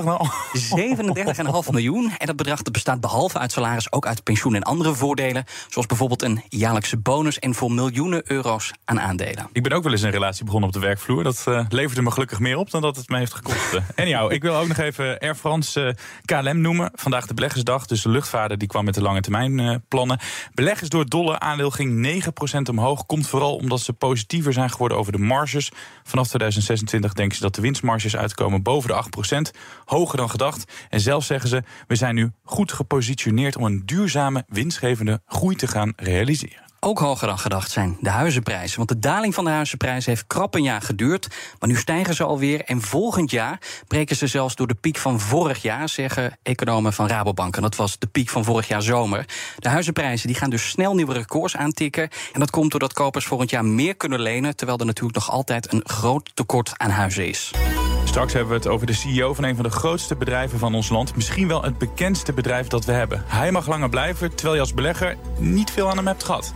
37,5 1.66 1.72
miljoen. 1.72 2.12
En 2.18 2.28
dat 2.28 2.36
bedrag 2.36 2.62
dat 2.62 2.74
bestaat 2.74 3.02
behalve 3.02 3.40
uit 3.40 3.52
salaris 3.52 3.92
ook 3.92 4.08
uit 4.08 4.24
pensioen 4.24 4.56
en 4.56 4.64
andere 4.64 4.94
voordelen. 4.94 5.46
Zoals 5.70 5.88
bijvoorbeeld 5.88 6.22
een 6.22 6.44
jaarlijkse 6.50 6.98
bonus 6.98 7.40
en 7.40 7.56
voor 7.56 7.72
miljoenen 7.72 8.22
euro's 8.26 8.72
aan 8.86 9.00
aandelen. 9.00 9.50
Ik 9.52 9.64
ben 9.64 9.72
ook 9.72 9.84
wel 9.84 9.92
eens 9.92 10.02
een 10.02 10.12
relatie 10.12 10.46
begonnen 10.46 10.70
op 10.70 10.76
de 10.76 10.81
werkvloer. 10.81 11.24
Dat 11.24 11.46
uh, 11.48 11.66
leverde 11.70 12.02
me 12.02 12.12
gelukkig 12.12 12.40
meer 12.40 12.58
op 12.58 12.72
dan 12.72 12.81
dat 12.81 12.96
het 12.96 13.10
me 13.10 13.18
heeft 13.18 13.34
gekost. 13.34 13.69
Anyhow, 13.95 14.31
ik 14.31 14.42
wil 14.42 14.56
ook 14.56 14.68
nog 14.68 14.77
even 14.77 15.19
Air 15.19 15.36
France 15.36 15.81
uh, 15.81 16.42
KLM 16.42 16.62
noemen. 16.62 16.92
Vandaag 16.94 17.27
de 17.27 17.33
beleggersdag, 17.33 17.86
dus 17.86 18.01
de 18.01 18.10
luchtvaarder 18.10 18.57
die 18.57 18.68
kwam 18.68 18.86
met 18.86 18.94
de 18.94 19.01
lange 19.01 19.21
termijn 19.21 19.57
uh, 19.57 19.75
plannen. 19.88 20.19
Beleggers 20.54 20.89
door 20.89 21.01
het 21.01 21.10
dolle 21.10 21.39
aandeel 21.39 21.71
ging 21.71 22.24
9% 22.57 22.69
omhoog. 22.69 23.06
Komt 23.06 23.27
vooral 23.27 23.56
omdat 23.56 23.80
ze 23.80 23.94
positiever 23.94 24.54
zijn 24.54 24.69
geworden 24.69 24.98
over 24.98 25.12
de 25.12 25.18
marges. 25.18 25.71
Vanaf 26.04 26.27
2026 26.27 27.13
denken 27.13 27.38
ze 27.38 27.44
dat 27.44 27.56
de 27.56 27.62
winstmarges 27.62 28.16
uitkomen 28.16 28.63
boven 28.63 28.89
de 28.89 29.54
8%. 29.54 29.60
Hoger 29.86 30.18
dan 30.18 30.30
gedacht. 30.30 30.71
En 30.89 31.00
zelf 31.00 31.24
zeggen 31.24 31.50
ze, 31.50 31.63
we 31.88 31.95
zijn 31.95 32.16
nu 32.16 32.31
goed 32.44 32.71
gepositioneerd 32.71 33.56
om 33.56 33.63
een 33.63 33.81
duurzame, 33.86 34.44
winstgevende 34.48 35.21
groei 35.25 35.56
te 35.56 35.68
gaan 35.68 35.94
realiseren. 35.95 36.69
Ook 36.81 37.00
hoger 37.00 37.28
dan 37.28 37.40
gedacht 37.40 37.72
zijn 37.72 37.98
de 38.00 38.10
huizenprijzen. 38.10 38.78
Want 38.78 38.90
de 38.90 39.00
daling 39.00 39.34
van 39.34 39.44
de 39.44 39.50
huizenprijzen 39.50 40.12
heeft 40.12 40.28
krap 40.28 40.56
een 40.56 40.64
jaar 40.64 40.81
geduurd. 40.81 41.28
Maar 41.60 41.70
nu 41.70 41.76
stijgen 41.76 42.14
ze 42.14 42.24
alweer. 42.24 42.64
En 42.64 42.81
volgend 42.81 43.31
jaar 43.31 43.60
breken 43.88 44.16
ze 44.16 44.28
zelfs 44.28 44.56
door 44.56 44.68
de 44.68 44.76
piek 44.76 44.98
van 44.98 45.20
vorig 45.20 45.62
jaar, 45.62 45.90
zeggen 45.90 46.38
economen 46.44 46.94
van 46.94 47.08
Rabobank. 47.08 47.56
En 47.56 47.62
dat 47.62 47.76
was 47.76 48.00
de 48.00 48.08
piek 48.08 48.30
van 48.30 48.44
vorig 48.44 48.68
jaar 48.68 48.81
zomer. 48.81 49.26
De 49.58 49.70
huizenprijzen 49.70 50.28
die 50.28 50.36
gaan 50.36 50.50
dus 50.50 50.70
snel 50.70 50.96
nieuwe 50.96 51.14
records 51.14 51.56
aantikken. 51.56 52.10
En 52.34 52.40
dat 52.40 52.50
komt 52.50 52.72
doordat 52.72 52.94
kopers 52.94 53.26
volgend 53.26 53.50
jaar 53.50 53.66
meer 53.66 53.96
kunnen 53.96 54.22
lenen. 54.22 54.56
Terwijl 54.56 54.80
er 54.80 54.86
natuurlijk 54.86 55.16
nog 55.16 55.31
altijd 55.31 55.74
een 55.74 55.81
groot 55.84 56.31
tekort 56.34 56.72
aan 56.78 56.90
huizen 56.90 57.28
is. 57.28 57.52
Straks 58.09 58.33
hebben 58.33 58.51
we 58.51 58.57
het 58.57 58.67
over 58.67 58.88
de 58.88 58.94
CEO 58.94 59.33
van 59.33 59.44
een 59.44 59.56
van 59.56 59.63
de 59.63 59.69
grootste 59.69 60.15
bedrijven 60.15 60.59
van 60.59 60.75
ons 60.75 60.89
land. 60.89 61.15
Misschien 61.15 61.47
wel 61.47 61.63
het 61.63 61.77
bekendste 61.77 62.33
bedrijf 62.33 62.67
dat 62.67 62.85
we 62.85 62.91
hebben. 62.91 63.23
Hij 63.27 63.51
mag 63.51 63.67
langer 63.67 63.89
blijven, 63.89 64.35
terwijl 64.35 64.56
je 64.56 64.61
als 64.61 64.73
belegger 64.73 65.17
niet 65.38 65.71
veel 65.71 65.89
aan 65.89 65.97
hem 65.97 66.07
hebt 66.07 66.23
gehad. 66.23 66.53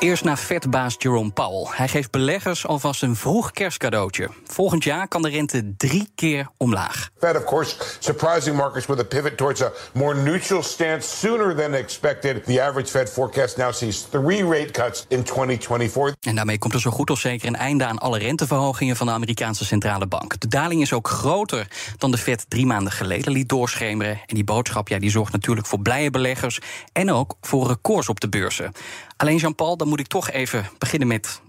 Eerst 0.00 0.24
naar 0.24 0.38
vetbaas 0.38 0.94
Jerome 0.98 1.30
Powell. 1.30 1.66
Hij 1.76 1.88
geeft 1.88 2.10
beleggers 2.10 2.66
alvast 2.66 3.02
een 3.02 3.16
vroeg 3.16 3.50
kerstcadeautje. 3.50 4.28
Volgend 4.44 4.84
jaar 4.84 5.08
kan 5.08 5.22
de 5.22 5.28
rente 5.28 5.74
drie 5.76 6.08
keer 6.14 6.48
omlaag. 6.56 7.10
Fed, 7.18 7.36
of 7.36 7.44
course, 7.44 7.76
surprising 7.98 8.56
markets 8.56 8.86
with 8.86 8.98
a 8.98 9.04
pivot 9.04 9.36
towards 9.36 9.62
a 9.62 9.72
more 9.92 10.22
neutral 10.22 10.62
stance 10.62 11.16
sooner 11.16 11.56
than 11.56 11.74
expected. 11.74 12.44
The 12.44 12.62
average 12.62 12.90
Fed 12.90 13.10
forecast 13.10 13.56
now 13.56 13.72
sees 13.72 14.06
three 14.10 14.44
rate 14.44 14.70
cuts 14.70 15.04
in 15.08 15.22
2024. 15.22 16.16
En 16.20 16.34
daarmee 16.34 16.58
komt 16.58 16.74
er 16.74 16.80
zo 16.80 16.90
goed 16.90 17.10
als 17.10 17.20
zeker 17.20 17.48
een 17.48 17.56
einde 17.56 17.84
aan 17.84 17.98
alle 17.98 18.18
renteverhogingen 18.18 18.96
van 18.96 19.06
de 19.06 19.12
Amerikaanse 19.12 19.64
centrale 19.64 20.06
bank. 20.06 20.40
De 20.40 20.48
daling 20.48 20.82
is 20.82 20.92
ook 20.92 21.08
groter 21.08 21.66
dan 21.98 22.10
de 22.10 22.18
Fed 22.18 22.44
drie 22.48 22.66
maanden 22.66 22.92
geleden 22.92 23.32
liet 23.32 23.48
doorschemeren. 23.48 24.20
En 24.26 24.34
die 24.34 24.44
boodschap 24.44 24.88
ja, 24.88 24.98
die 24.98 25.10
zorgt 25.10 25.32
natuurlijk 25.32 25.66
voor 25.66 25.80
blije 25.80 26.10
beleggers 26.10 26.58
en 26.92 27.12
ook 27.12 27.36
voor 27.40 27.66
records 27.66 28.08
op 28.08 28.20
de 28.20 28.28
beurzen. 28.28 28.72
Alleen 29.20 29.36
Jean-Paul, 29.36 29.76
dan 29.76 29.88
moet 29.88 30.00
ik 30.00 30.06
toch 30.06 30.30
even 30.30 30.68
beginnen 30.78 31.08
met 31.08 31.40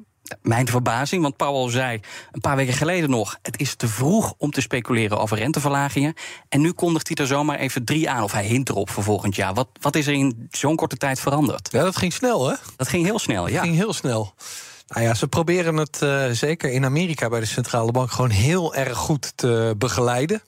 mijn 0.41 0.68
verbazing. 0.68 1.21
Want 1.21 1.38
Powell 1.38 1.71
zei 1.71 2.00
een 2.31 2.41
paar 2.41 2.56
weken 2.56 2.73
geleden 2.73 3.09
nog: 3.09 3.38
het 3.41 3.59
is 3.59 3.75
te 3.75 3.88
vroeg 3.88 4.33
om 4.38 4.51
te 4.51 4.62
speculeren 4.62 5.19
over 5.19 5.38
renteverlagingen. 5.38 6.13
En 6.50 6.62
nu 6.62 6.71
kondigt 6.71 7.07
hij 7.07 7.18
er 7.18 7.27
zomaar 7.27 7.59
even 7.59 7.85
drie 7.85 8.09
aan, 8.09 8.23
of 8.23 8.31
hij 8.31 8.45
hint 8.45 8.69
erop 8.69 8.89
voor 8.89 9.03
volgend 9.03 9.35
jaar. 9.35 9.53
Wat, 9.53 9.68
wat 9.81 9.95
is 9.95 10.07
er 10.07 10.13
in 10.13 10.47
zo'n 10.50 10.75
korte 10.75 10.97
tijd 10.97 11.19
veranderd? 11.19 11.71
Ja, 11.71 11.83
dat 11.83 11.97
ging 11.97 12.13
snel, 12.13 12.50
hè? 12.50 12.56
Dat 12.75 12.88
ging 12.88 13.06
heel 13.06 13.19
snel, 13.19 13.47
ja. 13.47 13.53
Dat 13.53 13.63
ging 13.63 13.75
heel 13.75 13.94
snel. 13.94 14.33
Nou 14.91 15.05
ja, 15.05 15.13
ze 15.13 15.27
proberen 15.27 15.77
het 15.77 15.99
uh, 16.03 16.25
zeker 16.31 16.71
in 16.71 16.85
Amerika 16.85 17.29
bij 17.29 17.39
de 17.39 17.45
centrale 17.45 17.91
bank 17.91 18.11
gewoon 18.11 18.29
heel 18.29 18.75
erg 18.75 18.97
goed 18.97 19.33
te 19.35 19.75
begeleiden. 19.77 20.41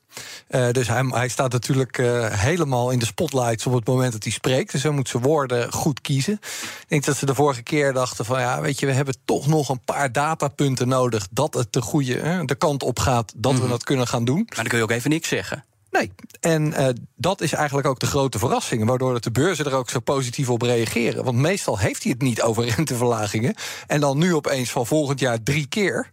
Uh, 0.50 0.70
dus 0.72 0.88
hij, 0.88 1.06
hij, 1.10 1.28
staat 1.28 1.52
natuurlijk 1.52 1.98
uh, 1.98 2.28
helemaal 2.30 2.92
in 2.92 3.00
de 3.00 3.06
spotlights 3.06 3.66
op 3.66 3.74
het 3.74 3.88
moment 3.88 4.12
dat 4.12 4.24
hij 4.24 4.32
spreekt. 4.32 4.72
Dus 4.72 4.84
hij 4.84 4.92
moet 4.92 5.10
zijn 5.10 5.24
woorden 5.24 5.74
goed 5.74 6.02
kiezen. 6.02 6.34
Ik 6.34 6.86
denk 6.88 7.06
dat 7.06 7.18
ze 7.18 7.26
de 7.26 7.36
vorige 7.36 7.64
keer 7.64 7.94
dachten 7.94 8.26
van 8.26 8.40
ja, 8.40 8.62
weet 8.62 8.80
je, 8.80 8.86
we 8.86 8.92
hebben 8.92 9.16
toch 9.26 9.48
nog 9.48 9.70
een 9.70 9.84
paar 9.86 10.12
datapunten 10.12 10.88
nodig 10.88 11.28
dat 11.32 11.54
het 11.54 11.74
de 11.74 11.82
goede 11.82 12.44
de 12.46 12.56
kant 12.56 12.84
op 12.84 13.00
gaat, 13.00 13.34
dat 13.36 13.54
mm. 13.54 13.60
we 13.60 13.68
dat 13.68 13.84
kunnen 13.84 14.08
gaan 14.08 14.26
doen. 14.26 14.44
Maar 14.48 14.56
dan 14.56 14.68
kun 14.68 14.78
je 14.78 14.84
ook 14.84 14.92
even 14.92 15.10
niks 15.10 15.28
zeggen. 15.28 15.64
Nee, 15.94 16.12
en 16.40 16.68
uh, 16.68 16.88
dat 17.16 17.42
is 17.42 17.54
eigenlijk 17.54 17.88
ook 17.88 18.00
de 18.00 18.06
grote 18.06 18.40
verrassing, 18.40 18.86
waardoor 18.86 19.22
de 19.22 19.32
beurzen 19.32 19.66
er 19.66 19.74
ook 19.74 19.90
zo 19.90 20.00
positief 20.00 20.50
op 20.50 20.62
reageren. 20.62 21.24
Want 21.24 21.38
meestal 21.38 21.80
heeft 21.80 22.04
hij 22.04 22.12
het 22.12 22.22
niet 22.22 22.42
over 22.42 22.66
renteverlagingen. 22.76 23.56
En 23.88 24.00
dan 24.00 24.18
nu 24.18 24.36
opeens 24.36 24.72
van 24.72 24.86
volgend 24.86 25.20
jaar 25.20 25.44
drie 25.44 25.68
keer. 25.68 26.10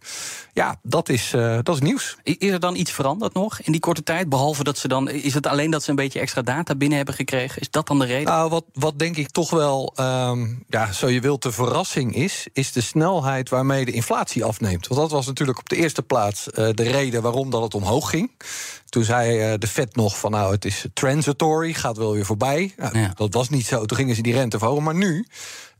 Ja, 0.53 0.79
dat 0.83 1.09
is, 1.09 1.33
uh, 1.33 1.59
dat 1.63 1.75
is 1.75 1.81
nieuws. 1.81 2.17
Is 2.23 2.49
er 2.49 2.59
dan 2.59 2.75
iets 2.75 2.91
veranderd 2.91 3.33
nog 3.33 3.59
in 3.61 3.71
die 3.71 3.81
korte 3.81 4.03
tijd? 4.03 4.29
Behalve 4.29 4.63
dat 4.63 4.77
ze 4.77 4.87
dan. 4.87 5.09
Is 5.09 5.33
het 5.33 5.47
alleen 5.47 5.71
dat 5.71 5.83
ze 5.83 5.89
een 5.89 5.95
beetje 5.95 6.19
extra 6.19 6.41
data 6.41 6.75
binnen 6.75 6.97
hebben 6.97 7.15
gekregen? 7.15 7.61
Is 7.61 7.69
dat 7.69 7.87
dan 7.87 7.99
de 7.99 8.05
reden? 8.05 8.25
Nou, 8.25 8.49
wat, 8.49 8.65
wat 8.73 8.99
denk 8.99 9.17
ik 9.17 9.29
toch 9.29 9.49
wel, 9.49 9.93
um, 9.99 10.63
ja, 10.67 10.91
zo 10.91 11.07
je 11.07 11.21
wilt, 11.21 11.43
de 11.43 11.51
verrassing 11.51 12.15
is, 12.15 12.47
is 12.53 12.71
de 12.71 12.81
snelheid 12.81 13.49
waarmee 13.49 13.85
de 13.85 13.91
inflatie 13.91 14.43
afneemt. 14.43 14.87
Want 14.87 15.01
dat 15.01 15.11
was 15.11 15.25
natuurlijk 15.25 15.59
op 15.59 15.69
de 15.69 15.75
eerste 15.75 16.01
plaats 16.01 16.47
uh, 16.47 16.69
de 16.73 16.83
reden 16.83 17.21
waarom 17.21 17.49
dat 17.49 17.61
het 17.61 17.73
omhoog 17.73 18.09
ging. 18.09 18.31
Toen 18.91 19.03
zei 19.03 19.51
uh, 19.51 19.53
de 19.57 19.67
Fed 19.67 19.95
nog 19.95 20.19
van 20.19 20.31
nou, 20.31 20.51
het 20.51 20.65
is 20.65 20.85
transitory, 20.93 21.73
gaat 21.73 21.97
wel 21.97 22.13
weer 22.13 22.25
voorbij. 22.25 22.73
Nou, 22.77 22.99
ja. 22.99 23.11
Dat 23.15 23.33
was 23.33 23.49
niet 23.49 23.65
zo. 23.65 23.85
Toen 23.85 23.97
gingen 23.97 24.15
ze 24.15 24.21
die 24.21 24.33
rente 24.33 24.57
verhogen. 24.57 24.83
Maar 24.83 24.95
nu 24.95 25.25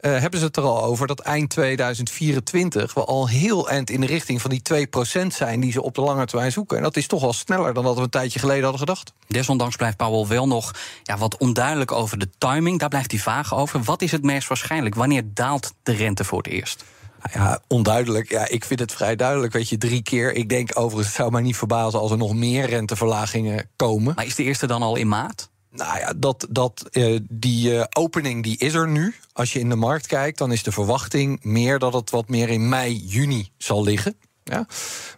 uh, 0.01 0.19
hebben 0.19 0.39
ze 0.39 0.45
het 0.45 0.57
er 0.57 0.63
al 0.63 0.83
over 0.83 1.07
dat 1.07 1.19
eind 1.19 1.49
2024 1.49 2.93
we 2.93 3.03
al 3.03 3.27
heel 3.27 3.69
eind 3.69 3.89
in 3.89 4.01
de 4.01 4.07
richting 4.07 4.41
van 4.41 4.49
die 4.49 4.87
2% 5.23 5.27
zijn 5.27 5.59
die 5.59 5.71
ze 5.71 5.81
op 5.81 5.95
de 5.95 6.01
lange 6.01 6.25
termijn 6.25 6.51
zoeken. 6.51 6.77
En 6.77 6.83
dat 6.83 6.97
is 6.97 7.07
toch 7.07 7.21
wel 7.21 7.33
sneller 7.33 7.73
dan 7.73 7.83
dat 7.83 7.95
we 7.95 8.01
een 8.01 8.09
tijdje 8.09 8.39
geleden 8.39 8.63
hadden 8.63 8.79
gedacht. 8.79 9.13
Desondanks 9.27 9.75
blijft 9.75 9.97
Powell 9.97 10.27
wel 10.27 10.47
nog 10.47 10.71
ja, 11.03 11.17
wat 11.17 11.37
onduidelijk 11.37 11.91
over 11.91 12.17
de 12.17 12.29
timing. 12.37 12.79
Daar 12.79 12.89
blijft 12.89 13.11
hij 13.11 13.19
vaag 13.19 13.55
over. 13.55 13.83
Wat 13.83 14.01
is 14.01 14.11
het 14.11 14.23
meest 14.23 14.47
waarschijnlijk? 14.47 14.95
Wanneer 14.95 15.23
daalt 15.25 15.73
de 15.83 15.93
rente 15.93 16.23
voor 16.23 16.37
het 16.37 16.47
eerst? 16.47 16.83
Nou 17.23 17.43
ja, 17.43 17.61
onduidelijk. 17.67 18.29
Ja, 18.29 18.47
ik 18.47 18.65
vind 18.65 18.79
het 18.79 18.91
vrij 18.91 19.15
duidelijk. 19.15 19.53
Weet 19.53 19.69
je, 19.69 19.77
drie 19.77 20.01
keer. 20.01 20.33
Ik 20.33 20.49
denk 20.49 20.69
overigens, 20.73 21.07
het 21.07 21.15
zou 21.15 21.31
mij 21.31 21.41
niet 21.41 21.55
verbazen 21.55 21.99
als 21.99 22.11
er 22.11 22.17
nog 22.17 22.33
meer 22.33 22.65
renteverlagingen 22.65 23.69
komen. 23.75 24.13
Maar 24.15 24.25
is 24.25 24.35
de 24.35 24.43
eerste 24.43 24.67
dan 24.67 24.81
al 24.81 24.95
in 24.95 25.07
maart? 25.07 25.49
Nou 25.71 25.99
ja, 25.99 26.13
dat, 26.17 26.47
dat, 26.49 26.89
uh, 26.91 27.19
die 27.29 27.71
uh, 27.71 27.83
opening 27.93 28.43
die 28.43 28.57
is 28.57 28.73
er 28.73 28.87
nu. 28.87 29.15
Als 29.33 29.53
je 29.53 29.59
in 29.59 29.69
de 29.69 29.75
markt 29.75 30.07
kijkt, 30.07 30.37
dan 30.37 30.51
is 30.51 30.63
de 30.63 30.71
verwachting 30.71 31.43
meer 31.43 31.79
dat 31.79 31.93
het 31.93 32.09
wat 32.09 32.29
meer 32.29 32.49
in 32.49 32.69
mei, 32.69 32.95
juni 32.95 33.49
zal 33.57 33.83
liggen. 33.83 34.15
Ja? 34.43 34.65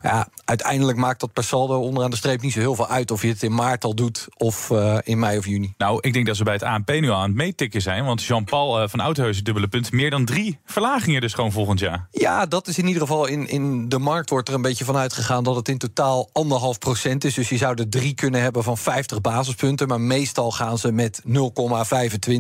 ja, 0.02 0.28
uiteindelijk 0.46 0.98
maakt 0.98 1.20
dat 1.20 1.34
per 1.34 1.44
saldo 1.44 1.80
onderaan 1.80 2.10
de 2.10 2.16
streep 2.16 2.42
niet 2.42 2.54
zo 2.54 2.60
heel 2.60 2.76
veel 2.76 2.88
uit 2.88 3.12
of 3.12 3.22
je 3.22 3.28
het 3.28 3.44
in 3.44 3.54
maart 3.54 3.84
al 3.84 3.96
doet 3.96 4.28
of 4.38 4.70
uh, 4.70 4.98
in 5.04 5.20
mei 5.20 5.38
of 5.38 5.46
juni. 5.46 5.74
Nou, 5.78 5.98
ik 6.02 6.14
denk 6.14 6.26
dat 6.26 6.36
ze 6.36 6.44
bij 6.44 6.54
het 6.54 6.64
ANP 6.64 6.90
nu 6.90 7.10
al 7.10 7.16
aan 7.16 7.28
het 7.28 7.36
meetikken 7.36 7.82
zijn. 7.82 8.06
Want 8.06 8.24
Jean-Paul 8.24 8.82
uh, 8.82 8.88
van 8.88 9.00
Oudheusen, 9.00 9.44
dubbele 9.44 9.68
punt, 9.68 9.92
meer 9.92 10.10
dan 10.10 10.26
drie 10.26 10.60
verlagingen 10.66 11.22
dus 11.22 11.34
gewoon 11.34 11.52
volgend 11.52 11.80
jaar. 11.80 12.08
Ja, 12.12 12.46
dat 12.46 12.68
is 12.68 12.78
in 12.78 12.88
ieder 12.88 13.02
geval 13.02 13.26
in, 13.26 13.48
in 13.48 13.90
de 13.90 14.00
markt 14.00 14.30
wordt 14.30 14.48
er 14.48 14.54
een 14.54 14.62
beetje 14.62 14.86
van 14.86 14.98
uitgegaan 14.98 15.44
dat 15.44 15.56
het 15.56 15.70
in 15.70 15.78
totaal 15.78 16.30
anderhalf 16.32 16.80
procent 16.80 17.24
is. 17.24 17.34
Dus 17.34 17.50
je 17.50 17.58
zou 17.58 17.76
er 17.76 17.90
drie 17.90 18.14
kunnen 18.14 18.42
hebben 18.42 18.64
van 18.64 18.78
50 18.78 19.22
basispunten. 19.22 19.88
Maar 19.88 20.02
meestal 20.02 20.52
gaan 20.52 20.78
ze 20.78 20.92
met 20.92 21.22
0,25. 21.28 21.32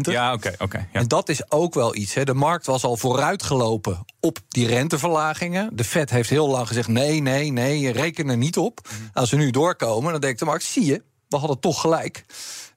Ja, 0.01 0.33
oké. 0.33 0.47
Okay, 0.47 0.55
okay, 0.57 0.87
ja. 0.93 0.99
En 0.99 1.07
dat 1.07 1.29
is 1.29 1.51
ook 1.51 1.73
wel 1.73 1.95
iets. 1.95 2.13
Hè. 2.13 2.23
De 2.23 2.33
markt 2.33 2.65
was 2.65 2.83
al 2.83 2.97
vooruitgelopen 2.97 4.05
op 4.25 4.39
die 4.47 4.67
renteverlagingen. 4.67 5.69
De 5.75 5.83
Fed 5.83 6.09
heeft 6.09 6.29
heel 6.29 6.47
lang 6.47 6.67
gezegd: 6.67 6.87
nee, 6.87 7.21
nee, 7.21 7.51
nee, 7.51 7.91
reken 7.91 8.29
er 8.29 8.37
niet 8.37 8.57
op. 8.57 8.89
Als 9.13 9.31
we 9.31 9.37
nu 9.37 9.51
doorkomen, 9.51 10.11
dan 10.11 10.21
denkt 10.21 10.39
de 10.39 10.45
markt: 10.45 10.63
zie 10.63 10.85
je, 10.85 11.03
we 11.27 11.37
hadden 11.37 11.59
toch 11.59 11.81
gelijk. 11.81 12.25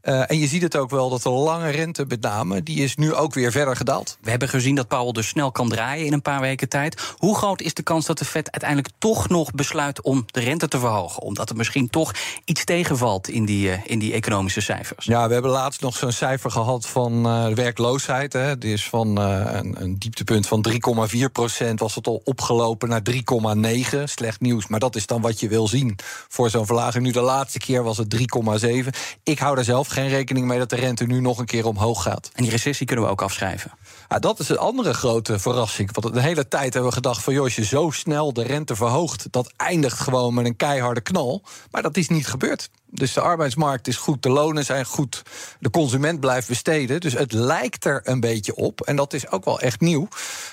Uh, 0.08 0.30
en 0.30 0.38
je 0.38 0.46
ziet 0.46 0.62
het 0.62 0.76
ook 0.76 0.90
wel 0.90 1.08
dat 1.08 1.22
de 1.22 1.30
lange 1.30 1.70
rente, 1.70 2.04
met 2.08 2.20
name, 2.20 2.62
die 2.62 2.82
is 2.82 2.96
nu 2.96 3.14
ook 3.14 3.34
weer 3.34 3.50
verder 3.50 3.76
gedaald. 3.76 4.18
We 4.20 4.30
hebben 4.30 4.48
gezien 4.48 4.74
dat 4.74 4.88
Powell 4.88 5.12
dus 5.12 5.28
snel 5.28 5.52
kan 5.52 5.68
draaien 5.68 6.06
in 6.06 6.12
een 6.12 6.22
paar 6.22 6.40
weken 6.40 6.68
tijd. 6.68 7.14
Hoe 7.16 7.36
groot 7.36 7.60
is 7.60 7.74
de 7.74 7.82
kans 7.82 8.06
dat 8.06 8.18
de 8.18 8.24
Fed 8.24 8.50
uiteindelijk 8.50 8.94
toch 8.98 9.28
nog 9.28 9.50
besluit 9.50 10.02
om 10.02 10.24
de 10.26 10.40
rente 10.40 10.68
te 10.68 10.78
verhogen? 10.78 11.22
Omdat 11.22 11.50
er 11.50 11.56
misschien 11.56 11.90
toch 11.90 12.14
iets 12.44 12.64
tegenvalt 12.64 13.28
in 13.28 13.44
die, 13.44 13.68
uh, 13.68 13.78
in 13.84 13.98
die 13.98 14.12
economische 14.12 14.60
cijfers. 14.60 15.04
Ja, 15.04 15.26
we 15.26 15.32
hebben 15.32 15.50
laatst 15.50 15.80
nog 15.80 15.96
zo'n 15.96 16.12
cijfer 16.12 16.50
gehad 16.50 16.86
van 16.86 17.26
uh, 17.26 17.54
werkloosheid. 17.54 18.32
Hè. 18.32 18.58
Die 18.58 18.72
is 18.72 18.88
van 18.88 19.16
een, 19.16 19.82
een, 19.82 19.98
dieptepunt 19.98 20.46
van 20.46 20.66
3,4 20.68 21.32
procent 21.32 21.80
was 21.80 21.94
het 21.94 22.06
al 22.06 22.20
opgelopen 22.24 22.88
naar 22.88 23.02
3,9. 23.10 24.02
Slecht 24.04 24.40
nieuws, 24.40 24.66
maar 24.66 24.80
dat 24.80 24.96
is 24.96 25.06
dan 25.06 25.20
wat 25.20 25.40
je 25.40 25.48
wil 25.48 25.68
zien 25.68 25.98
voor 26.28 26.50
zo'n 26.50 26.66
verlaging. 26.66 27.04
Nu 27.04 27.10
de 27.10 27.20
laatste 27.20 27.58
keer 27.58 27.82
was 27.82 27.96
het 27.96 28.16
3,7. 28.16 28.88
Ik 29.22 29.38
hou 29.38 29.54
daar 29.54 29.64
zelf 29.64 29.88
geen 29.96 30.08
rekening 30.08 30.46
mee 30.46 30.58
dat 30.58 30.70
de 30.70 30.76
rente 30.76 31.04
nu 31.04 31.20
nog 31.20 31.38
een 31.38 31.44
keer 31.44 31.66
omhoog 31.66 32.02
gaat. 32.02 32.30
En 32.32 32.42
die 32.42 32.50
recessie 32.50 32.86
kunnen 32.86 33.04
we 33.04 33.10
ook 33.10 33.22
afschrijven. 33.22 33.70
Ja, 34.08 34.18
dat 34.18 34.38
is 34.38 34.48
een 34.48 34.58
andere 34.58 34.94
grote 34.94 35.38
verrassing. 35.38 35.90
Want 35.92 36.14
de 36.14 36.20
hele 36.20 36.48
tijd 36.48 36.72
hebben 36.72 36.90
we 36.90 36.96
gedacht 36.96 37.22
van... 37.22 37.32
joh, 37.32 37.44
als 37.44 37.56
je 37.56 37.64
zo 37.64 37.90
snel 37.90 38.32
de 38.32 38.42
rente 38.42 38.76
verhoogt... 38.76 39.26
dat 39.30 39.52
eindigt 39.56 39.98
gewoon 39.98 40.34
met 40.34 40.46
een 40.46 40.56
keiharde 40.56 41.00
knal. 41.00 41.42
Maar 41.70 41.82
dat 41.82 41.96
is 41.96 42.08
niet 42.08 42.26
gebeurd. 42.26 42.70
Dus 42.90 43.12
de 43.12 43.20
arbeidsmarkt 43.20 43.88
is 43.88 43.96
goed, 43.96 44.22
de 44.22 44.28
lonen 44.28 44.64
zijn 44.64 44.84
goed, 44.84 45.22
de 45.60 45.70
consument 45.70 46.20
blijft 46.20 46.48
besteden. 46.48 47.00
Dus 47.00 47.12
het 47.12 47.32
lijkt 47.32 47.84
er 47.84 48.00
een 48.04 48.20
beetje 48.20 48.54
op, 48.54 48.80
en 48.80 48.96
dat 48.96 49.12
is 49.12 49.30
ook 49.30 49.44
wel 49.44 49.60
echt 49.60 49.80
nieuw, 49.80 50.08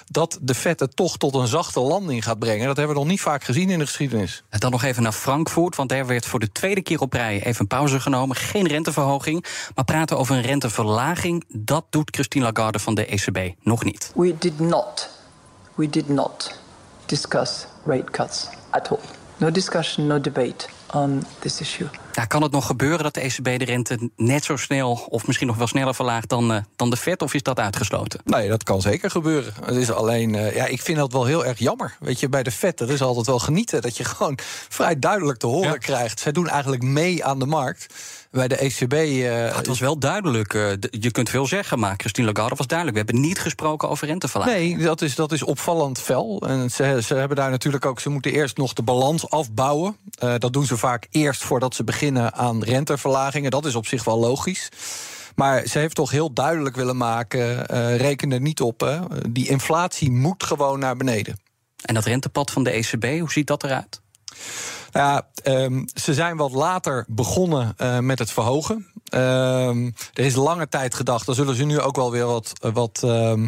dat 0.05 0.39
de 0.41 0.53
vette 0.53 0.87
toch 0.87 1.17
tot 1.17 1.35
een 1.35 1.47
zachte 1.47 1.79
landing 1.79 2.23
gaat 2.23 2.39
brengen. 2.39 2.67
Dat 2.67 2.77
hebben 2.77 2.95
we 2.95 3.01
nog 3.01 3.11
niet 3.11 3.21
vaak 3.21 3.43
gezien 3.43 3.69
in 3.69 3.79
de 3.79 3.85
geschiedenis. 3.85 4.43
En 4.49 4.59
dan 4.59 4.71
nog 4.71 4.83
even 4.83 5.03
naar 5.03 5.11
Frankfurt, 5.11 5.75
want 5.75 5.89
daar 5.89 6.05
werd 6.05 6.25
voor 6.25 6.39
de 6.39 6.51
tweede 6.51 6.81
keer 6.81 7.01
op 7.01 7.13
rij 7.13 7.43
even 7.43 7.61
een 7.61 7.67
pauze 7.67 7.99
genomen. 7.99 8.35
Geen 8.35 8.67
renteverhoging, 8.67 9.45
maar 9.75 9.85
praten 9.85 10.17
over 10.17 10.35
een 10.35 10.41
renteverlaging, 10.41 11.43
dat 11.47 11.85
doet 11.89 12.09
Christine 12.13 12.45
Lagarde 12.45 12.79
van 12.79 12.95
de 12.95 13.05
ECB 13.05 13.53
nog 13.61 13.83
niet. 13.83 14.11
We 14.15 14.35
did 14.37 14.59
not, 14.59 15.09
we 15.75 15.89
did 15.89 16.09
not 16.09 16.59
discuss 17.05 17.65
rate 17.85 18.11
cuts 18.11 18.47
at 18.69 18.89
all. 18.89 18.99
No 19.37 19.51
discussion, 19.51 20.07
no 20.07 20.21
debate 20.21 20.67
on 20.93 21.23
this 21.39 21.59
issue. 21.61 21.87
Ja, 22.15 22.25
kan 22.25 22.41
het 22.41 22.51
nog 22.51 22.65
gebeuren 22.65 23.03
dat 23.03 23.13
de 23.13 23.21
ECB 23.21 23.43
de 23.59 23.65
rente 23.65 24.09
net 24.15 24.43
zo 24.43 24.57
snel 24.57 25.05
of 25.09 25.27
misschien 25.27 25.47
nog 25.47 25.57
wel 25.57 25.67
sneller 25.67 25.95
verlaagt 25.95 26.29
dan, 26.29 26.51
uh, 26.51 26.57
dan 26.75 26.89
de 26.89 26.97
Fed? 26.97 27.21
Of 27.21 27.33
is 27.33 27.43
dat 27.43 27.59
uitgesloten? 27.59 28.19
Nee, 28.25 28.49
dat 28.49 28.63
kan 28.63 28.81
zeker 28.81 29.09
gebeuren. 29.09 29.53
Het 29.65 29.75
is 29.75 29.91
alleen, 29.91 30.33
uh, 30.33 30.55
ja, 30.55 30.65
ik 30.65 30.81
vind 30.81 30.97
dat 30.97 31.11
wel 31.11 31.25
heel 31.25 31.45
erg 31.45 31.59
jammer. 31.59 31.97
Weet 31.99 32.19
je, 32.19 32.29
bij 32.29 32.43
de 32.43 32.51
Fed, 32.51 32.77
dat 32.77 32.89
is 32.89 33.01
altijd 33.01 33.25
wel 33.25 33.39
genieten 33.39 33.81
dat 33.81 33.97
je 33.97 34.03
gewoon 34.13 34.37
vrij 34.69 34.99
duidelijk 34.99 35.39
te 35.39 35.47
horen 35.47 35.71
ja. 35.71 35.77
krijgt. 35.77 36.19
Zij 36.19 36.31
doen 36.31 36.47
eigenlijk 36.47 36.83
mee 36.83 37.25
aan 37.25 37.39
de 37.39 37.45
markt 37.45 37.93
bij 38.31 38.47
de 38.47 38.55
ECB. 38.55 38.93
Uh, 38.93 39.21
ja, 39.21 39.55
het 39.55 39.67
was 39.67 39.79
wel 39.79 39.97
duidelijk. 39.97 40.53
Uh, 40.53 40.71
je 40.89 41.11
kunt 41.11 41.29
veel 41.29 41.47
zeggen, 41.47 41.79
maar 41.79 41.93
Christine 41.97 42.27
Lagarde 42.27 42.55
was 42.55 42.67
duidelijk. 42.67 42.97
We 42.97 43.03
hebben 43.05 43.27
niet 43.27 43.39
gesproken 43.39 43.89
over 43.89 44.07
renteverlaging. 44.07 44.75
Nee, 44.75 44.85
dat 44.85 45.01
is, 45.01 45.15
dat 45.15 45.31
is 45.31 45.43
opvallend 45.43 45.99
fel. 45.99 46.41
En 46.47 46.71
ze, 46.71 46.99
ze 47.05 47.15
hebben 47.15 47.37
daar 47.37 47.49
natuurlijk 47.49 47.85
ook. 47.85 47.99
Ze 47.99 48.09
moeten 48.09 48.31
eerst 48.31 48.57
nog 48.57 48.73
de 48.73 48.81
balans 48.81 49.29
afbouwen. 49.29 49.97
Uh, 50.23 50.33
dat 50.37 50.53
doen 50.53 50.65
ze 50.65 50.77
vaak 50.77 51.07
eerst 51.11 51.43
voordat 51.43 51.75
ze 51.75 51.83
beginnen 51.83 52.02
aan 52.33 52.63
renteverlagingen. 52.63 53.51
Dat 53.51 53.65
is 53.65 53.75
op 53.75 53.87
zich 53.87 54.03
wel 54.03 54.19
logisch. 54.19 54.69
Maar 55.35 55.67
ze 55.67 55.79
heeft 55.79 55.95
toch 55.95 56.11
heel 56.11 56.33
duidelijk 56.33 56.75
willen 56.75 56.97
maken: 56.97 57.65
reken 57.97 58.31
er 58.31 58.41
niet 58.41 58.61
op. 58.61 58.79
Hè. 58.79 58.99
Die 59.31 59.47
inflatie 59.47 60.11
moet 60.11 60.43
gewoon 60.43 60.79
naar 60.79 60.97
beneden. 60.97 61.39
En 61.85 61.93
dat 61.93 62.05
rentepad 62.05 62.51
van 62.51 62.63
de 62.63 62.71
ECB, 62.71 63.19
hoe 63.19 63.31
ziet 63.31 63.47
dat 63.47 63.63
eruit? 63.63 64.01
Ja, 64.91 65.27
um, 65.43 65.85
ze 65.93 66.13
zijn 66.13 66.37
wat 66.37 66.51
later 66.51 67.05
begonnen 67.07 67.75
uh, 67.77 67.99
met 67.99 68.19
het 68.19 68.31
verhogen. 68.31 68.75
Um, 69.13 69.93
er 70.13 70.25
is 70.25 70.35
lange 70.35 70.67
tijd 70.67 70.95
gedacht, 70.95 71.25
dan 71.25 71.35
zullen 71.35 71.55
ze 71.55 71.63
nu 71.63 71.79
ook 71.79 71.95
wel 71.95 72.11
weer 72.11 72.25
wat, 72.25 72.53
wat 72.73 73.01
um, 73.03 73.47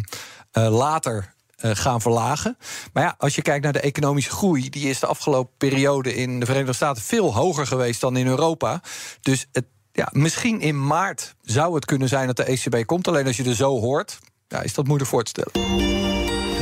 uh, 0.52 0.76
later 0.76 1.34
gaan 1.56 2.00
verlagen. 2.00 2.56
Maar 2.92 3.02
ja, 3.02 3.14
als 3.18 3.34
je 3.34 3.42
kijkt 3.42 3.64
naar 3.64 3.72
de 3.72 3.80
economische 3.80 4.30
groei, 4.30 4.70
die 4.70 4.88
is 4.88 5.00
de 5.00 5.06
afgelopen 5.06 5.54
periode 5.56 6.14
in 6.14 6.40
de 6.40 6.46
Verenigde 6.46 6.72
Staten 6.72 7.02
veel 7.02 7.34
hoger 7.34 7.66
geweest 7.66 8.00
dan 8.00 8.16
in 8.16 8.26
Europa. 8.26 8.82
Dus 9.20 9.46
het, 9.52 9.64
ja, 9.92 10.08
misschien 10.12 10.60
in 10.60 10.86
maart 10.86 11.34
zou 11.42 11.74
het 11.74 11.84
kunnen 11.84 12.08
zijn 12.08 12.26
dat 12.26 12.36
de 12.36 12.44
ECB 12.44 12.86
komt. 12.86 13.08
Alleen 13.08 13.26
als 13.26 13.36
je 13.36 13.44
er 13.44 13.54
zo 13.54 13.80
hoort, 13.80 14.18
ja, 14.48 14.62
is 14.62 14.74
dat 14.74 14.86
moeilijk 14.86 15.10
voor 15.10 15.22
te 15.22 15.30
stellen. 15.30 15.52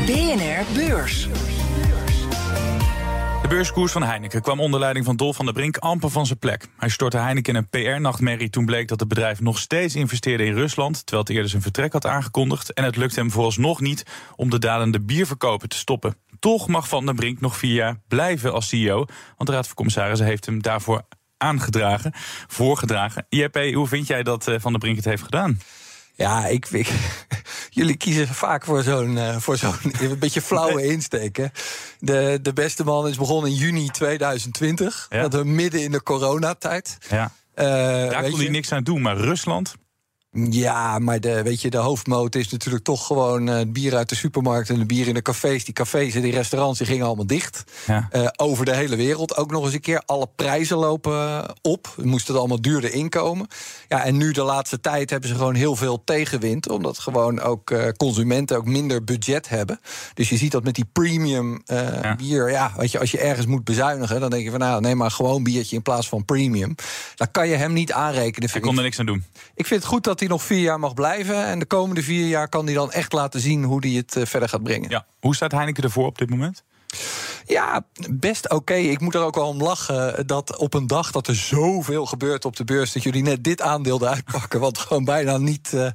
BNR 0.06 0.64
Beurs. 0.74 1.28
De 3.44 3.50
beurskoers 3.50 3.92
van 3.92 4.02
Heineken 4.02 4.42
kwam 4.42 4.60
onder 4.60 4.80
leiding 4.80 5.04
van 5.04 5.16
Dolf 5.16 5.36
van 5.36 5.44
der 5.44 5.54
Brink 5.54 5.76
amper 5.76 6.10
van 6.10 6.26
zijn 6.26 6.38
plek. 6.38 6.66
Hij 6.76 6.88
stortte 6.88 7.16
Heineken 7.16 7.54
in 7.54 7.66
een 7.70 7.94
PR-nachtmerrie 7.94 8.50
toen 8.50 8.64
bleek 8.64 8.88
dat 8.88 9.00
het 9.00 9.08
bedrijf 9.08 9.40
nog 9.40 9.58
steeds 9.58 9.94
investeerde 9.94 10.44
in 10.44 10.54
Rusland, 10.54 10.94
terwijl 10.96 11.22
het 11.22 11.32
eerder 11.32 11.50
zijn 11.50 11.62
vertrek 11.62 11.92
had 11.92 12.06
aangekondigd. 12.06 12.72
En 12.72 12.84
het 12.84 12.96
lukte 12.96 13.20
hem 13.20 13.30
vooralsnog 13.30 13.80
niet 13.80 14.06
om 14.36 14.50
de 14.50 14.58
dalende 14.58 15.00
bierverkopen 15.00 15.68
te 15.68 15.76
stoppen. 15.76 16.16
Toch 16.38 16.68
mag 16.68 16.88
Van 16.88 17.06
der 17.06 17.14
Brink 17.14 17.40
nog 17.40 17.56
vier 17.56 17.74
jaar 17.74 18.00
blijven 18.08 18.52
als 18.52 18.68
CEO, 18.68 18.96
want 19.36 19.48
de 19.48 19.52
Raad 19.52 19.66
van 19.66 19.76
Commissarissen 19.76 20.26
heeft 20.26 20.46
hem 20.46 20.62
daarvoor 20.62 21.02
aangedragen, 21.36 22.12
voorgedragen. 22.46 23.26
JP, 23.28 23.56
hoe 23.74 23.86
vind 23.86 24.06
jij 24.06 24.22
dat 24.22 24.44
Van 24.56 24.70
der 24.70 24.80
Brink 24.80 24.96
het 24.96 25.04
heeft 25.04 25.22
gedaan? 25.22 25.58
Ja, 26.16 26.47
ik, 26.47 26.66
ik, 26.71 26.92
jullie 27.71 27.97
kiezen 27.97 28.28
vaak 28.28 28.64
voor 28.64 28.83
zo'n 28.83 29.16
uh, 29.16 29.37
voor 29.37 29.56
zo'n 29.56 29.75
een 30.00 30.18
beetje 30.18 30.42
flauwe 30.42 30.87
insteek. 30.87 31.37
Hè? 31.37 31.47
De, 31.99 32.38
de 32.42 32.52
beste 32.52 32.85
man 32.85 33.09
is 33.09 33.16
begonnen 33.16 33.50
in 33.50 33.56
juni 33.56 33.88
2020. 33.88 35.06
Ja. 35.11 35.23
Dat 35.23 35.33
we 35.35 35.44
midden 35.44 35.83
in 35.83 35.90
de 35.90 36.02
coronatijd. 36.02 36.99
Ja. 37.11 37.33
Uh, 37.54 37.64
Daar 38.11 38.30
kon 38.30 38.38
hij 38.38 38.49
niks 38.49 38.73
aan 38.73 38.83
doen, 38.83 39.02
maar 39.02 39.16
Rusland. 39.16 39.75
Ja, 40.35 40.99
maar 40.99 41.21
de, 41.21 41.43
weet 41.43 41.61
je, 41.61 41.71
de 41.71 41.76
hoofdmoot 41.76 42.35
is 42.35 42.49
natuurlijk 42.49 42.85
toch 42.85 43.07
gewoon 43.07 43.49
uh, 43.49 43.61
bier 43.69 43.97
uit 43.97 44.09
de 44.09 44.14
supermarkt 44.14 44.71
en 44.71 44.79
de 44.79 44.85
bier 44.85 45.09
in 45.09 45.14
de 45.14 45.23
cafés. 45.23 45.64
Die 45.64 45.75
cafés 45.75 46.14
en 46.14 46.23
die 46.23 46.33
restaurants 46.33 46.79
die 46.79 46.87
gingen 46.87 47.07
allemaal 47.07 47.26
dicht. 47.26 47.64
Ja. 47.87 48.09
Uh, 48.12 48.29
over 48.37 48.64
de 48.64 48.75
hele 48.75 48.97
wereld. 48.97 49.37
Ook 49.37 49.50
nog 49.50 49.64
eens 49.64 49.75
een 49.75 49.81
keer 49.81 50.03
alle 50.07 50.29
prijzen 50.37 50.76
lopen 50.76 51.45
op. 51.62 51.93
We 51.97 52.07
moesten 52.07 52.33
het 52.33 52.38
allemaal 52.38 52.61
duurder 52.61 52.93
inkomen. 52.93 53.47
Ja, 53.88 54.05
en 54.05 54.17
nu 54.17 54.33
de 54.33 54.43
laatste 54.43 54.81
tijd 54.81 55.11
hebben 55.11 55.29
ze 55.29 55.35
gewoon 55.35 55.55
heel 55.55 55.76
veel 55.76 56.03
tegenwind. 56.05 56.69
Omdat 56.69 56.99
gewoon 56.99 57.41
ook 57.41 57.71
uh, 57.71 57.88
consumenten 57.97 58.57
ook 58.57 58.67
minder 58.67 59.05
budget 59.05 59.49
hebben. 59.49 59.81
Dus 60.14 60.29
je 60.29 60.37
ziet 60.37 60.53
dat 60.53 60.64
met 60.64 60.75
die 60.75 60.88
premium 60.93 61.62
ja. 61.64 62.17
bier. 62.17 62.50
Ja, 62.50 62.73
weet 62.76 62.91
je, 62.91 62.99
als 62.99 63.11
je 63.11 63.19
ergens 63.19 63.47
moet 63.47 63.64
bezuinigen, 63.64 64.21
dan 64.21 64.31
denk 64.31 64.45
je 64.45 64.50
van 64.50 64.61
nou, 64.61 64.81
neem 64.81 64.97
maar 64.97 65.11
gewoon 65.11 65.43
biertje 65.43 65.76
in 65.76 65.83
plaats 65.83 66.09
van 66.09 66.25
premium. 66.25 66.75
Dan 67.14 67.31
kan 67.31 67.49
je 67.49 67.57
hem 67.57 67.73
niet 67.73 67.93
aanrekenen. 67.93 68.50
Hij 68.50 68.61
kon 68.61 68.76
er 68.76 68.83
niks 68.83 68.99
aan 68.99 69.07
doen. 69.07 69.25
Ik 69.55 69.67
vind 69.67 69.81
het 69.81 69.91
goed 69.91 70.05
dat 70.05 70.19
hij 70.19 70.24
nog 70.28 70.43
vier 70.43 70.61
jaar 70.61 70.78
mag 70.78 70.95
blijven. 70.95 71.45
En 71.47 71.59
de 71.59 71.66
komende 71.66 72.02
vier 72.02 72.26
jaar 72.26 72.49
kan 72.49 72.64
hij 72.64 72.75
dan 72.75 72.93
echt 72.93 73.12
laten 73.12 73.40
zien 73.40 73.64
hoe 73.64 73.87
hij 73.87 73.90
het 73.90 74.16
uh, 74.16 74.25
verder 74.25 74.49
gaat 74.49 74.62
brengen. 74.62 74.90
Ja. 74.90 75.07
Hoe 75.21 75.35
staat 75.35 75.52
Heineken 75.52 75.83
ervoor 75.83 76.07
op 76.07 76.19
dit 76.19 76.31
moment? 76.31 76.64
Ja, 77.46 77.84
best 78.10 78.44
oké. 78.44 78.54
Okay. 78.54 78.80
Ik 78.80 79.00
moet 79.00 79.14
er 79.14 79.22
ook 79.22 79.34
wel 79.34 79.48
om 79.48 79.62
lachen 79.62 80.26
dat 80.26 80.56
op 80.56 80.74
een 80.74 80.86
dag 80.86 81.10
dat 81.10 81.26
er 81.26 81.34
zoveel 81.34 82.06
gebeurt 82.06 82.44
op 82.44 82.56
de 82.56 82.64
beurs... 82.64 82.92
dat 82.92 83.02
jullie 83.02 83.22
net 83.22 83.44
dit 83.44 83.62
aandeel 83.62 84.00
eruit 84.00 84.24
pakken, 84.24 84.60
wat 84.60 84.78
gewoon 84.78 85.04
bijna 85.04 85.36
niet, 85.36 85.72
uh, 85.74 85.88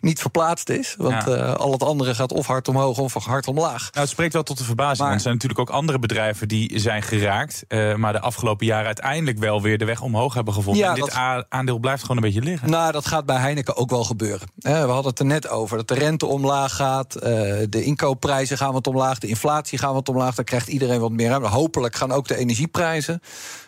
niet 0.00 0.20
verplaatst 0.20 0.68
is. 0.68 0.94
Want 0.98 1.24
ja. 1.24 1.36
uh, 1.36 1.54
al 1.54 1.72
het 1.72 1.82
andere 1.82 2.14
gaat 2.14 2.32
of 2.32 2.46
hard 2.46 2.68
omhoog 2.68 2.98
of 2.98 3.14
hard 3.14 3.48
omlaag. 3.48 3.80
Nou, 3.80 3.90
het 3.92 4.08
spreekt 4.08 4.32
wel 4.32 4.42
tot 4.42 4.58
de 4.58 4.64
verbazing, 4.64 4.98
maar, 4.98 5.06
want 5.06 5.16
er 5.16 5.22
zijn 5.22 5.34
natuurlijk 5.34 5.60
ook 5.60 5.76
andere 5.76 5.98
bedrijven... 5.98 6.48
die 6.48 6.78
zijn 6.78 7.02
geraakt, 7.02 7.64
uh, 7.68 7.94
maar 7.94 8.12
de 8.12 8.20
afgelopen 8.20 8.66
jaren 8.66 8.86
uiteindelijk 8.86 9.38
wel 9.38 9.62
weer 9.62 9.78
de 9.78 9.84
weg 9.84 10.00
omhoog 10.00 10.34
hebben 10.34 10.54
gevonden. 10.54 10.82
Ja, 10.82 10.88
en 10.88 10.94
dit 10.94 11.14
dat, 11.14 11.44
aandeel 11.48 11.78
blijft 11.78 12.02
gewoon 12.02 12.16
een 12.16 12.22
beetje 12.22 12.42
liggen. 12.42 12.70
Nou, 12.70 12.92
dat 12.92 13.06
gaat 13.06 13.26
bij 13.26 13.36
Heineken 13.36 13.76
ook 13.76 13.90
wel 13.90 14.04
gebeuren. 14.04 14.48
we 14.56 14.70
hadden 14.70 15.10
het 15.10 15.18
er 15.18 15.26
net 15.26 15.48
over, 15.48 15.76
dat 15.76 15.88
de 15.88 15.94
rente 15.94 16.26
omlaag 16.26 16.76
gaat... 16.76 17.12
de 17.12 17.82
inkoopprijzen 17.84 18.56
gaan 18.56 18.72
wat 18.72 18.86
omlaag, 18.86 19.18
de 19.18 19.26
inflatie 19.26 19.78
gaan 19.78 19.94
wat 19.94 20.08
omlaag... 20.08 20.34
dan 20.42 20.58
krijgt 20.58 20.68
iedereen 20.68 21.00
wat 21.00 21.10
meer 21.10 21.28
ruimte. 21.28 21.48
Hopelijk 21.48 21.94
gaan 21.94 22.12
ook 22.12 22.28
de 22.28 22.36
energieprijzen 22.36 23.20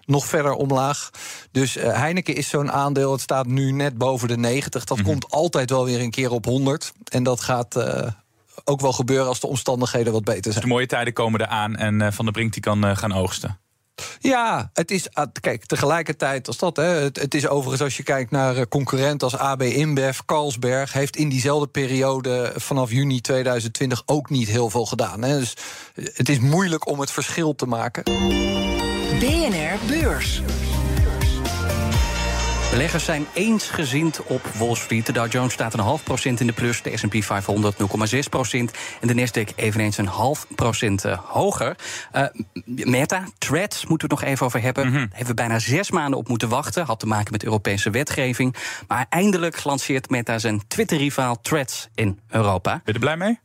nog 0.04 0.26
verder 0.26 0.52
omlaag. 0.52 1.10
Dus 1.50 1.76
uh, 1.76 1.98
Heineken 1.98 2.36
is 2.36 2.48
zo'n 2.48 2.72
aandeel. 2.72 3.12
Het 3.12 3.20
staat 3.20 3.46
nu 3.46 3.72
net 3.72 3.98
boven 3.98 4.28
de 4.28 4.36
90. 4.36 4.84
Dat 4.84 4.98
mm 4.98 5.04
-hmm. 5.04 5.12
komt 5.12 5.30
altijd 5.30 5.70
wel 5.70 5.84
weer 5.84 6.00
een 6.00 6.10
keer 6.10 6.30
op 6.30 6.44
100. 6.44 6.92
En 7.08 7.22
dat 7.22 7.40
gaat. 7.40 7.76
Uh, 7.76 8.06
ook 8.64 8.80
wel 8.80 8.92
gebeuren 8.92 9.26
als 9.26 9.40
de 9.40 9.46
omstandigheden 9.46 10.12
wat 10.12 10.24
beter 10.24 10.42
zijn. 10.42 10.54
Dus 10.54 10.62
de 10.62 10.68
mooie 10.68 10.86
tijden 10.86 11.12
komen 11.12 11.40
eraan 11.40 11.76
en 11.76 12.00
uh, 12.00 12.08
Van 12.10 12.24
der 12.24 12.34
Brink 12.34 12.52
die 12.52 12.62
kan 12.62 12.96
gaan 12.96 13.12
oogsten. 13.12 13.58
Ja, 14.18 14.70
het 14.72 14.90
is, 14.90 15.08
kijk, 15.40 15.66
tegelijkertijd 15.66 16.46
als 16.46 16.58
dat, 16.58 16.76
hè, 16.76 16.82
het, 16.82 17.34
is 17.34 17.48
overigens 17.48 17.82
als 17.82 17.96
je 17.96 18.02
kijkt 18.02 18.30
naar 18.30 18.68
concurrenten 18.68 19.30
als 19.30 19.40
AB 19.40 19.62
InBev, 19.62 20.18
Carlsberg, 20.26 20.92
heeft 20.92 21.16
in 21.16 21.28
diezelfde 21.28 21.66
periode 21.66 22.52
vanaf 22.56 22.90
juni 22.90 23.20
2020 23.20 24.02
ook 24.06 24.30
niet 24.30 24.48
heel 24.48 24.70
veel 24.70 24.86
gedaan. 24.86 25.22
Hè. 25.22 25.38
Dus 25.38 25.56
het 25.94 26.28
is 26.28 26.38
moeilijk 26.38 26.88
om 26.88 27.00
het 27.00 27.10
verschil 27.10 27.54
te 27.54 27.66
maken. 27.66 28.02
BNR 29.18 29.78
Beurs. 29.86 30.42
Beleggers 32.74 33.04
zijn 33.04 33.26
eensgezind 33.32 34.22
op 34.22 34.46
Wall 34.46 34.74
Street. 34.74 35.06
De 35.06 35.12
Dow 35.12 35.32
Jones 35.32 35.52
staat 35.52 35.74
een 35.74 35.80
half 35.80 36.02
procent 36.02 36.40
in 36.40 36.46
de 36.46 36.52
plus, 36.52 36.82
de 36.82 36.96
S&P 36.96 37.24
500 37.24 37.76
0,6 38.14 38.18
procent... 38.30 38.72
en 39.00 39.08
de 39.08 39.14
Nasdaq 39.14 39.54
eveneens 39.54 39.98
een 39.98 40.06
half 40.06 40.46
procent 40.54 41.04
uh, 41.04 41.18
hoger. 41.18 41.76
Uh, 42.14 42.24
Meta, 42.64 43.24
Threads, 43.38 43.86
moeten 43.86 44.08
we 44.08 44.14
het 44.14 44.22
nog 44.22 44.32
even 44.32 44.46
over 44.46 44.62
hebben. 44.62 44.86
Mm 44.86 44.92
-hmm. 44.92 45.08
Hebben 45.10 45.26
we 45.26 45.34
bijna 45.34 45.58
zes 45.58 45.90
maanden 45.90 46.18
op 46.18 46.28
moeten 46.28 46.48
wachten. 46.48 46.84
Had 46.84 47.00
te 47.00 47.06
maken 47.06 47.32
met 47.32 47.44
Europese 47.44 47.90
wetgeving. 47.90 48.54
Maar 48.88 49.06
eindelijk 49.08 49.64
lanceert 49.64 50.10
Meta 50.10 50.38
zijn 50.38 50.62
Twitter-rivaal 50.66 51.40
Threads 51.40 51.88
in 51.94 52.20
Europa. 52.28 52.70
Ben 52.70 52.82
je 52.84 52.92
er 52.92 52.98
blij 52.98 53.16
mee? 53.16 53.38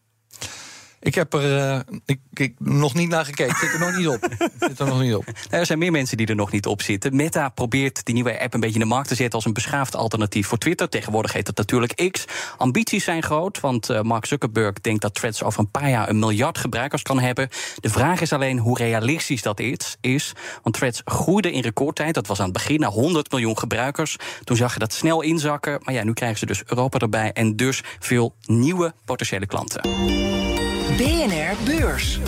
Ik 1.01 1.15
heb 1.15 1.33
er 1.33 1.57
uh, 1.57 1.79
ik, 2.05 2.19
ik, 2.33 2.53
nog 2.57 2.93
niet 2.93 3.09
naar 3.09 3.25
gekeken. 3.25 3.55
Zit 3.55 3.73
er 3.73 3.79
nog 3.79 3.97
niet 3.97 4.07
op. 4.07 4.27
Zit 4.67 4.79
er 4.79 4.85
nog 4.85 5.01
niet 5.01 5.15
op. 5.15 5.25
Nou, 5.25 5.35
er 5.49 5.65
zijn 5.65 5.79
meer 5.79 5.91
mensen 5.91 6.17
die 6.17 6.27
er 6.27 6.35
nog 6.35 6.51
niet 6.51 6.65
op 6.65 6.81
zitten. 6.81 7.15
Meta 7.15 7.49
probeert 7.49 8.05
die 8.05 8.13
nieuwe 8.13 8.39
app 8.39 8.53
een 8.53 8.59
beetje 8.59 8.79
in 8.79 8.87
de 8.87 8.93
markt 8.93 9.07
te 9.07 9.15
zetten 9.15 9.35
als 9.35 9.45
een 9.45 9.53
beschaafd 9.53 9.95
alternatief 9.95 10.47
voor 10.47 10.57
Twitter. 10.57 10.89
Tegenwoordig 10.89 11.33
heet 11.33 11.47
het 11.47 11.57
natuurlijk 11.57 12.09
X. 12.11 12.25
Ambities 12.57 13.03
zijn 13.03 13.23
groot, 13.23 13.59
want 13.59 13.89
uh, 13.89 14.01
Mark 14.01 14.25
Zuckerberg 14.25 14.73
denkt 14.73 15.01
dat 15.01 15.13
Threads 15.13 15.43
over 15.43 15.59
een 15.59 15.71
paar 15.71 15.89
jaar 15.89 16.09
een 16.09 16.19
miljard 16.19 16.57
gebruikers 16.57 17.01
kan 17.01 17.19
hebben. 17.19 17.49
De 17.79 17.89
vraag 17.89 18.21
is 18.21 18.33
alleen 18.33 18.57
hoe 18.57 18.77
realistisch 18.77 19.41
dat 19.41 19.59
is. 19.59 19.97
is 20.01 20.33
want 20.63 20.75
Threads 20.75 21.01
groeide 21.05 21.51
in 21.51 21.61
recordtijd. 21.61 22.13
Dat 22.13 22.27
was 22.27 22.39
aan 22.39 22.43
het 22.43 22.53
begin 22.53 22.79
naar 22.79 22.89
100 22.89 23.31
miljoen 23.31 23.57
gebruikers. 23.57 24.17
Toen 24.43 24.57
zag 24.57 24.73
je 24.73 24.79
dat 24.79 24.93
snel 24.93 25.21
inzakken. 25.21 25.79
Maar 25.83 25.93
ja, 25.93 26.03
nu 26.03 26.13
krijgen 26.13 26.39
ze 26.39 26.45
dus 26.45 26.63
Europa 26.65 26.99
erbij 26.99 27.31
en 27.31 27.55
dus 27.55 27.83
veel 27.99 28.35
nieuwe 28.45 28.93
potentiële 29.05 29.45
klanten. 29.45 29.81
BNR 30.99 31.55
Beurs. 31.65 32.19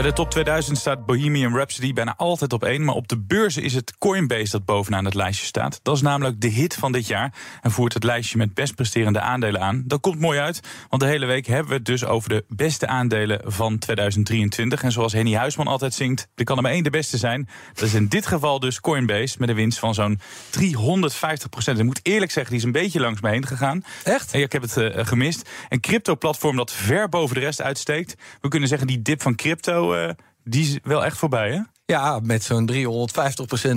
Bij 0.00 0.08
de 0.08 0.14
top 0.14 0.30
2000 0.30 0.78
staat 0.78 1.06
Bohemian 1.06 1.54
Rhapsody 1.54 1.92
bijna 1.92 2.14
altijd 2.16 2.52
op 2.52 2.64
één. 2.64 2.84
Maar 2.84 2.94
op 2.94 3.08
de 3.08 3.18
beurzen 3.18 3.62
is 3.62 3.74
het 3.74 3.98
Coinbase 3.98 4.50
dat 4.50 4.64
bovenaan 4.64 5.04
het 5.04 5.14
lijstje 5.14 5.46
staat. 5.46 5.80
Dat 5.82 5.96
is 5.96 6.02
namelijk 6.02 6.40
de 6.40 6.48
hit 6.48 6.74
van 6.74 6.92
dit 6.92 7.06
jaar. 7.06 7.32
En 7.62 7.70
voert 7.70 7.94
het 7.94 8.04
lijstje 8.04 8.38
met 8.38 8.54
best 8.54 8.74
presterende 8.74 9.20
aandelen 9.20 9.60
aan. 9.60 9.82
Dat 9.86 10.00
komt 10.00 10.20
mooi 10.20 10.38
uit, 10.38 10.60
want 10.88 11.02
de 11.02 11.08
hele 11.08 11.26
week 11.26 11.46
hebben 11.46 11.68
we 11.68 11.74
het 11.74 11.84
dus 11.84 12.04
over 12.04 12.28
de 12.28 12.44
beste 12.48 12.86
aandelen 12.86 13.40
van 13.44 13.78
2023. 13.78 14.82
En 14.82 14.92
zoals 14.92 15.12
Henny 15.12 15.34
Huisman 15.34 15.66
altijd 15.66 15.94
zingt, 15.94 16.28
er 16.34 16.44
kan 16.44 16.56
er 16.56 16.62
maar 16.62 16.72
één 16.72 16.84
de 16.84 16.90
beste 16.90 17.16
zijn. 17.16 17.48
Dat 17.74 17.84
is 17.84 17.94
in 17.94 18.08
dit 18.08 18.26
geval 18.26 18.60
dus 18.60 18.80
Coinbase 18.80 19.36
met 19.38 19.48
een 19.48 19.54
winst 19.54 19.78
van 19.78 19.94
zo'n 19.94 20.20
350 20.50 21.48
procent. 21.48 21.78
Ik 21.78 21.84
moet 21.84 22.00
eerlijk 22.02 22.30
zeggen, 22.30 22.52
die 22.52 22.60
is 22.60 22.66
een 22.66 22.82
beetje 22.82 23.00
langs 23.00 23.20
me 23.20 23.30
heen 23.30 23.46
gegaan. 23.46 23.84
Echt? 24.04 24.32
En 24.32 24.40
ik 24.40 24.52
heb 24.52 24.62
het 24.62 24.76
uh, 24.76 24.88
gemist. 25.06 25.48
Een 25.68 25.80
crypto-platform 25.80 26.56
dat 26.56 26.72
ver 26.72 27.08
boven 27.08 27.34
de 27.34 27.40
rest 27.40 27.62
uitsteekt. 27.62 28.14
We 28.40 28.48
kunnen 28.48 28.68
zeggen, 28.68 28.86
die 28.86 29.02
dip 29.02 29.22
van 29.22 29.34
crypto 29.34 29.89
uh, 29.96 30.10
die 30.44 30.62
is 30.62 30.78
wel 30.82 31.04
echt 31.04 31.16
voorbij, 31.16 31.50
hè? 31.50 31.60
Ja, 31.90 32.20
met 32.22 32.44
zo'n 32.44 32.70
350% 32.72 32.74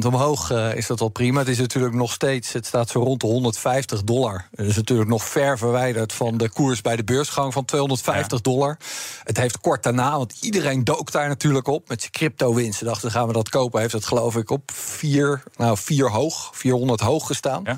omhoog 0.05 0.51
uh, 0.51 0.75
is 0.75 0.87
dat 0.87 1.01
al 1.01 1.09
prima. 1.09 1.39
Het 1.39 1.47
is 1.47 1.57
natuurlijk 1.57 1.93
nog 1.93 2.11
steeds, 2.11 2.53
het 2.53 2.65
staat 2.65 2.89
zo 2.89 2.99
rond 2.99 3.21
de 3.21 3.27
150 3.27 4.03
dollar. 4.03 4.47
Dat 4.51 4.65
is 4.65 4.75
natuurlijk 4.75 5.09
nog 5.09 5.23
ver 5.23 5.57
verwijderd 5.57 6.13
van 6.13 6.37
de 6.37 6.49
koers 6.49 6.81
bij 6.81 6.95
de 6.95 7.03
beursgang 7.03 7.53
van 7.53 7.65
250 7.65 8.37
ja. 8.37 8.51
dollar. 8.51 8.77
Het 9.23 9.37
heeft 9.37 9.59
kort 9.59 9.83
daarna, 9.83 10.17
want 10.17 10.37
iedereen 10.41 10.83
dook 10.83 11.11
daar 11.11 11.27
natuurlijk 11.27 11.67
op 11.67 11.89
met 11.89 11.99
zijn 11.99 12.11
crypto-winsten. 12.11 12.85
Dachten, 12.85 13.11
gaan 13.11 13.27
we 13.27 13.33
dat 13.33 13.49
kopen? 13.49 13.81
Heeft 13.81 13.93
het 13.93 14.05
geloof 14.05 14.35
ik 14.35 14.49
op 14.49 14.71
4, 14.73 15.43
nou 15.55 15.77
4 15.77 16.09
hoog, 16.09 16.49
400 16.53 17.01
hoog 17.01 17.27
gestaan. 17.27 17.61
Ja. 17.63 17.77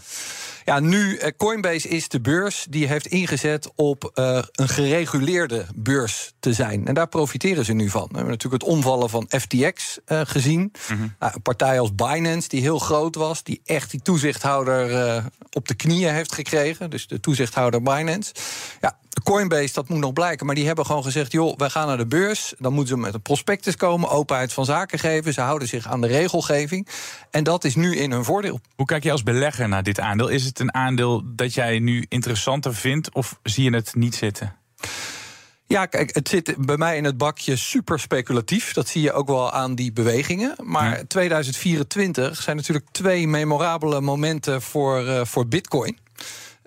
Ja, 0.65 0.79
nu, 0.79 1.19
Coinbase 1.37 1.87
is 1.87 2.07
de 2.07 2.21
beurs 2.21 2.65
die 2.69 2.87
heeft 2.87 3.07
ingezet 3.07 3.71
op 3.75 4.11
uh, 4.15 4.39
een 4.51 4.69
gereguleerde 4.69 5.65
beurs 5.75 6.33
te 6.39 6.53
zijn. 6.53 6.87
En 6.87 6.93
daar 6.93 7.07
profiteren 7.07 7.65
ze 7.65 7.73
nu 7.73 7.89
van. 7.89 8.07
We 8.07 8.15
hebben 8.15 8.31
natuurlijk 8.31 8.63
het 8.63 8.71
omvallen 8.71 9.09
van 9.09 9.27
FTX 9.29 9.99
uh, 10.07 10.21
gezien. 10.23 10.59
Mm 10.59 10.71
-hmm. 10.97 11.15
nou, 11.19 11.33
een 11.35 11.41
partij 11.41 11.79
als 11.79 11.95
Binance, 11.95 12.49
die 12.49 12.61
heel 12.61 12.79
groot 12.79 13.15
was, 13.15 13.43
die 13.43 13.61
echt 13.65 13.91
die 13.91 14.01
toezichthouder 14.01 14.91
uh, 14.91 15.25
op 15.51 15.67
de 15.67 15.75
knieën 15.75 16.13
heeft 16.13 16.33
gekregen. 16.33 16.89
Dus 16.89 17.07
de 17.07 17.19
toezichthouder 17.19 17.81
Binance. 17.81 18.33
Ja, 18.81 18.97
Coinbase, 19.23 19.73
dat 19.73 19.89
moet 19.89 19.99
nog 19.99 20.13
blijken. 20.13 20.45
Maar 20.45 20.55
die 20.55 20.65
hebben 20.65 20.85
gewoon 20.85 21.03
gezegd: 21.03 21.31
joh, 21.31 21.57
wij 21.57 21.69
gaan 21.69 21.87
naar 21.87 21.97
de 21.97 22.05
beurs. 22.05 22.53
Dan 22.57 22.73
moeten 22.73 22.95
ze 22.95 23.01
met 23.01 23.13
een 23.13 23.21
prospectus 23.21 23.75
komen, 23.75 24.09
openheid 24.09 24.53
van 24.53 24.65
zaken 24.65 24.99
geven. 24.99 25.33
Ze 25.33 25.41
houden 25.41 25.67
zich 25.67 25.87
aan 25.87 26.01
de 26.01 26.07
regelgeving. 26.07 26.87
En 27.31 27.43
dat 27.43 27.63
is 27.63 27.75
nu 27.75 27.95
in 27.95 28.11
hun 28.11 28.23
voordeel. 28.23 28.59
Hoe 28.75 28.85
kijk 28.85 29.03
je 29.03 29.11
als 29.11 29.23
belegger 29.23 29.67
naar 29.67 29.83
dit 29.83 29.99
aandeel? 29.99 30.27
Is 30.27 30.45
het 30.45 30.54
een 30.59 30.73
aandeel 30.73 31.21
dat 31.25 31.53
jij 31.53 31.79
nu 31.79 32.05
interessanter 32.09 32.75
vindt, 32.75 33.13
of 33.13 33.39
zie 33.43 33.63
je 33.63 33.75
het 33.75 33.95
niet 33.95 34.15
zitten? 34.15 34.55
Ja, 35.67 35.85
kijk, 35.85 36.15
het 36.15 36.29
zit 36.29 36.55
bij 36.57 36.77
mij 36.77 36.97
in 36.97 37.03
het 37.03 37.17
bakje 37.17 37.55
super 37.55 37.99
speculatief. 37.99 38.73
Dat 38.73 38.87
zie 38.87 39.01
je 39.01 39.11
ook 39.11 39.27
wel 39.27 39.51
aan 39.51 39.75
die 39.75 39.91
bewegingen. 39.93 40.55
Maar 40.63 40.97
ja. 40.97 41.03
2024 41.07 42.41
zijn 42.41 42.55
natuurlijk 42.55 42.85
twee 42.91 43.27
memorabele 43.27 44.01
momenten 44.01 44.61
voor, 44.61 45.05
uh, 45.05 45.25
voor 45.25 45.47
Bitcoin. 45.47 45.97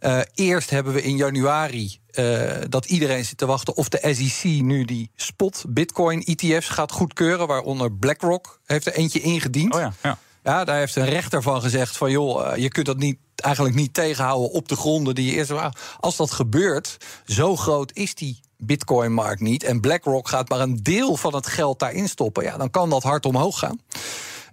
Uh, 0.00 0.20
eerst 0.34 0.70
hebben 0.70 0.92
we 0.92 1.02
in 1.02 1.16
januari 1.16 1.98
uh, 2.14 2.50
dat 2.68 2.84
iedereen 2.84 3.24
zit 3.24 3.38
te 3.38 3.46
wachten 3.46 3.76
of 3.76 3.88
de 3.88 4.14
SEC 4.14 4.62
nu 4.62 4.84
die 4.84 5.10
spot 5.16 5.64
Bitcoin 5.68 6.22
ETF's 6.24 6.68
gaat 6.68 6.92
goedkeuren, 6.92 7.46
waaronder 7.46 7.92
BlackRock 7.92 8.60
heeft 8.64 8.86
er 8.86 8.92
eentje 8.92 9.20
ingediend. 9.20 9.74
Oh 9.74 9.80
ja, 9.80 9.92
ja. 10.02 10.18
ja, 10.44 10.64
daar 10.64 10.78
heeft 10.78 10.96
een 10.96 11.08
rechter 11.08 11.42
van 11.42 11.60
gezegd 11.60 11.96
van 11.96 12.10
joh, 12.10 12.56
je 12.56 12.68
kunt 12.68 12.86
dat 12.86 12.96
niet 12.96 13.18
eigenlijk 13.40 13.74
niet 13.74 13.94
tegenhouden 13.94 14.50
op 14.50 14.68
de 14.68 14.76
gronden 14.76 15.14
die 15.14 15.30
je 15.30 15.32
eerst. 15.32 15.52
Als 16.00 16.16
dat 16.16 16.30
gebeurt, 16.30 16.96
zo 17.26 17.56
groot 17.56 17.92
is 17.92 18.14
die 18.14 18.40
Bitcoin-markt 18.56 19.40
niet. 19.40 19.62
En 19.62 19.80
BlackRock 19.80 20.28
gaat 20.28 20.48
maar 20.48 20.60
een 20.60 20.82
deel 20.82 21.16
van 21.16 21.34
het 21.34 21.46
geld 21.46 21.78
daarin 21.78 22.08
stoppen. 22.08 22.44
Ja, 22.44 22.56
dan 22.56 22.70
kan 22.70 22.90
dat 22.90 23.02
hard 23.02 23.26
omhoog 23.26 23.58
gaan. 23.58 23.80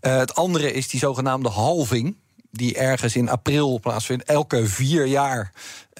Uh, 0.01 0.17
het 0.17 0.35
andere 0.35 0.71
is 0.71 0.87
die 0.87 0.99
zogenaamde 0.99 1.49
halving 1.49 2.15
die 2.57 2.77
ergens 2.77 3.15
in 3.15 3.29
april 3.29 3.79
plaatsvindt. 3.79 4.23
Elke 4.23 4.67
vier 4.67 5.05
jaar 5.05 5.51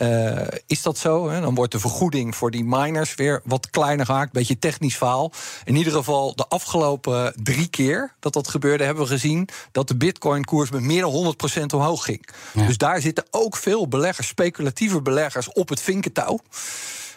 uh, 0.02 0.42
is 0.68 0.82
dat 0.82 0.98
zo. 0.98 1.30
Hè? 1.30 1.42
Dan 1.42 1.56
wordt 1.56 1.72
de 1.72 1.80
vergoeding 1.80 2.36
voor 2.36 2.52
die 2.52 2.64
miners 2.64 3.16
weer 3.16 3.42
wat 3.44 3.70
kleiner 3.70 4.06
gemaakt. 4.06 4.32
Beetje 4.32 4.60
technisch 4.60 4.98
verhaal. 4.98 5.32
In 5.64 5.76
ieder 5.76 5.94
geval 5.94 6.36
de 6.36 6.48
afgelopen 6.48 7.34
drie 7.44 7.68
keer 7.68 8.14
dat 8.20 8.34
dat 8.34 8.48
gebeurde... 8.48 8.84
hebben 8.84 9.04
we 9.04 9.10
gezien 9.10 9.50
dat 9.72 9.88
de 9.88 9.96
bitcoin-koers 9.96 10.70
met 10.70 10.82
meer 10.82 11.02
dan 11.02 11.36
100% 11.62 11.66
omhoog 11.74 12.04
ging. 12.04 12.28
Ja. 12.54 12.66
Dus 12.66 12.78
daar 12.78 13.02
zitten 13.02 13.26
ook 13.32 13.58
veel 13.58 13.88
beleggers, 13.88 14.28
speculatieve 14.28 15.02
beleggers... 15.02 15.52
op 15.52 15.70
het 15.70 15.82
vinkentouw. 15.82 16.40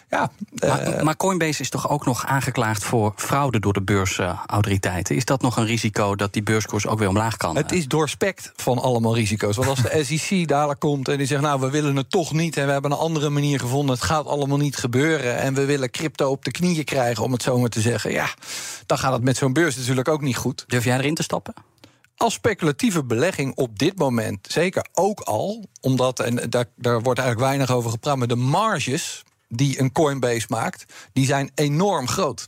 Ja, 0.09 0.31
maar, 0.59 0.87
uh, 0.87 1.01
maar, 1.01 1.17
Coinbase 1.17 1.61
is 1.61 1.69
toch 1.69 1.89
ook 1.89 2.05
nog 2.05 2.25
aangeklaagd 2.25 2.83
voor 2.83 3.13
fraude 3.15 3.59
door 3.59 3.73
de 3.73 3.81
beursautoriteiten. 3.81 5.15
Is 5.15 5.25
dat 5.25 5.41
nog 5.41 5.57
een 5.57 5.65
risico 5.65 6.15
dat 6.15 6.33
die 6.33 6.43
beurskoers 6.43 6.87
ook 6.87 6.99
weer 6.99 7.07
omlaag 7.07 7.37
kan? 7.37 7.55
Het 7.55 7.71
is 7.71 7.87
doorspekt 7.87 8.51
van 8.55 8.79
allemaal 8.79 9.15
risico's. 9.15 9.55
Want 9.55 9.69
als 9.69 9.81
de 9.81 10.03
SEC 10.19 10.47
dadelijk 10.47 10.79
komt 10.79 11.07
en 11.07 11.17
die 11.17 11.27
zegt: 11.27 11.41
Nou, 11.41 11.59
we 11.59 11.69
willen 11.69 11.95
het 11.95 12.09
toch 12.09 12.33
niet 12.33 12.57
en 12.57 12.65
we 12.65 12.71
hebben 12.71 12.91
een 12.91 12.97
andere 12.97 13.29
manier 13.29 13.59
gevonden, 13.59 13.95
het 13.95 14.03
gaat 14.03 14.25
allemaal 14.25 14.57
niet 14.57 14.77
gebeuren 14.77 15.37
en 15.37 15.53
we 15.53 15.65
willen 15.65 15.91
crypto 15.91 16.29
op 16.29 16.45
de 16.45 16.51
knieën 16.51 16.85
krijgen, 16.85 17.23
om 17.23 17.31
het 17.31 17.43
zo 17.43 17.59
maar 17.59 17.69
te 17.69 17.81
zeggen. 17.81 18.11
Ja, 18.11 18.27
dan 18.85 18.97
gaat 18.97 19.13
het 19.13 19.23
met 19.23 19.37
zo'n 19.37 19.53
beurs 19.53 19.75
natuurlijk 19.75 20.07
ook 20.07 20.21
niet 20.21 20.37
goed. 20.37 20.63
Durf 20.67 20.83
jij 20.83 20.97
erin 20.97 21.15
te 21.15 21.23
stappen? 21.23 21.53
als 22.19 22.33
speculatieve 22.33 23.03
belegging 23.03 23.55
op 23.55 23.79
dit 23.79 23.97
moment 23.97 24.47
zeker 24.49 24.85
ook 24.93 25.19
al, 25.19 25.65
omdat, 25.81 26.19
en 26.19 26.35
daar, 26.49 26.65
daar 26.75 27.01
wordt 27.01 27.19
eigenlijk 27.19 27.49
weinig 27.49 27.71
over 27.71 27.91
gepraat, 27.91 28.17
maar 28.17 28.27
de 28.27 28.35
marges 28.35 29.23
die 29.49 29.79
een 29.79 29.91
Coinbase 29.91 30.45
maakt, 30.49 30.85
die 31.13 31.25
zijn 31.25 31.51
enorm 31.55 32.07
groot. 32.07 32.45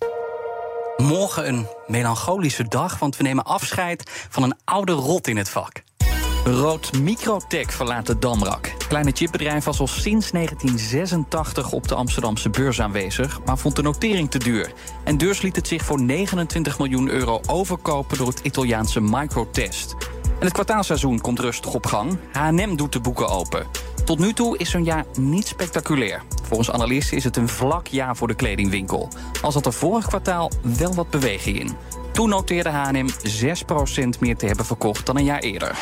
Morgen 0.98 1.48
een 1.48 1.68
melancholische 1.88 2.68
dag, 2.68 3.00
want 3.00 3.18
we 3.18 3.24
nemen 3.24 3.44
afscheid 3.44 4.28
van 4.30 4.44
een 4.44 4.58
oude 4.64 4.92
rot 4.92 5.28
in 5.28 5.38
het 5.38 5.50
vak. 5.50 5.84
Rood 6.46 7.00
Microtech 7.02 7.74
verlaat 7.74 8.06
de 8.06 8.20
Damrak. 8.20 8.66
Het 8.66 8.88
kleine 8.88 9.12
chipbedrijf 9.14 9.64
was 9.64 9.80
al 9.80 9.88
sinds 9.88 10.32
1986 10.32 11.72
op 11.72 11.88
de 11.88 11.96
Amsterdamse 11.96 12.50
beurs 12.50 12.82
aanwezig, 12.82 13.40
maar 13.46 13.58
vond 13.58 13.76
de 13.76 13.82
notering 13.82 14.32
te 14.32 14.40
duur. 14.40 14.74
En 15.04 15.18
dus 15.18 15.42
liet 15.42 15.56
het 15.56 15.68
zich 15.68 15.86
voor 15.86 16.02
29 16.02 16.78
miljoen 16.78 17.10
euro 17.10 17.40
overkopen 17.48 18.18
door 18.18 18.28
het 18.28 18.40
Italiaanse 18.40 19.02
Microtest. 19.02 19.96
En 20.24 20.48
het 20.48 20.54
kwartaalseizoen 20.54 21.22
komt 21.22 21.40
rustig 21.40 21.74
op 21.74 21.86
gang. 21.86 22.18
H&M 22.32 22.76
doet 22.76 22.94
de 22.94 23.00
boeken 23.00 23.28
open. 23.28 23.68
Tot 24.12 24.20
nu 24.20 24.34
toe 24.34 24.58
is 24.58 24.70
zo'n 24.70 24.84
jaar 24.84 25.06
niet 25.20 25.48
spectaculair. 25.48 26.24
Volgens 26.44 26.72
analisten 26.72 27.18
is 27.18 27.24
het 27.24 27.38
een 27.38 27.48
vlak 27.48 27.88
jaar 27.88 28.16
voor 28.16 28.28
de 28.28 28.36
kledingwinkel. 28.36 29.10
Al 29.42 29.52
zat 29.52 29.66
er 29.66 29.74
vorig 29.74 30.08
kwartaal 30.08 30.52
wel 30.78 30.94
wat 30.94 31.10
beweging 31.10 31.60
in. 31.60 31.76
Toen 32.14 32.30
noteerde 32.30 32.70
H&M 32.70 33.08
6% 33.08 34.20
meer 34.20 34.38
te 34.38 34.46
hebben 34.46 34.66
verkocht 34.66 35.06
dan 35.06 35.18
een 35.18 35.24
jaar 35.24 35.40
eerder. 35.40 35.78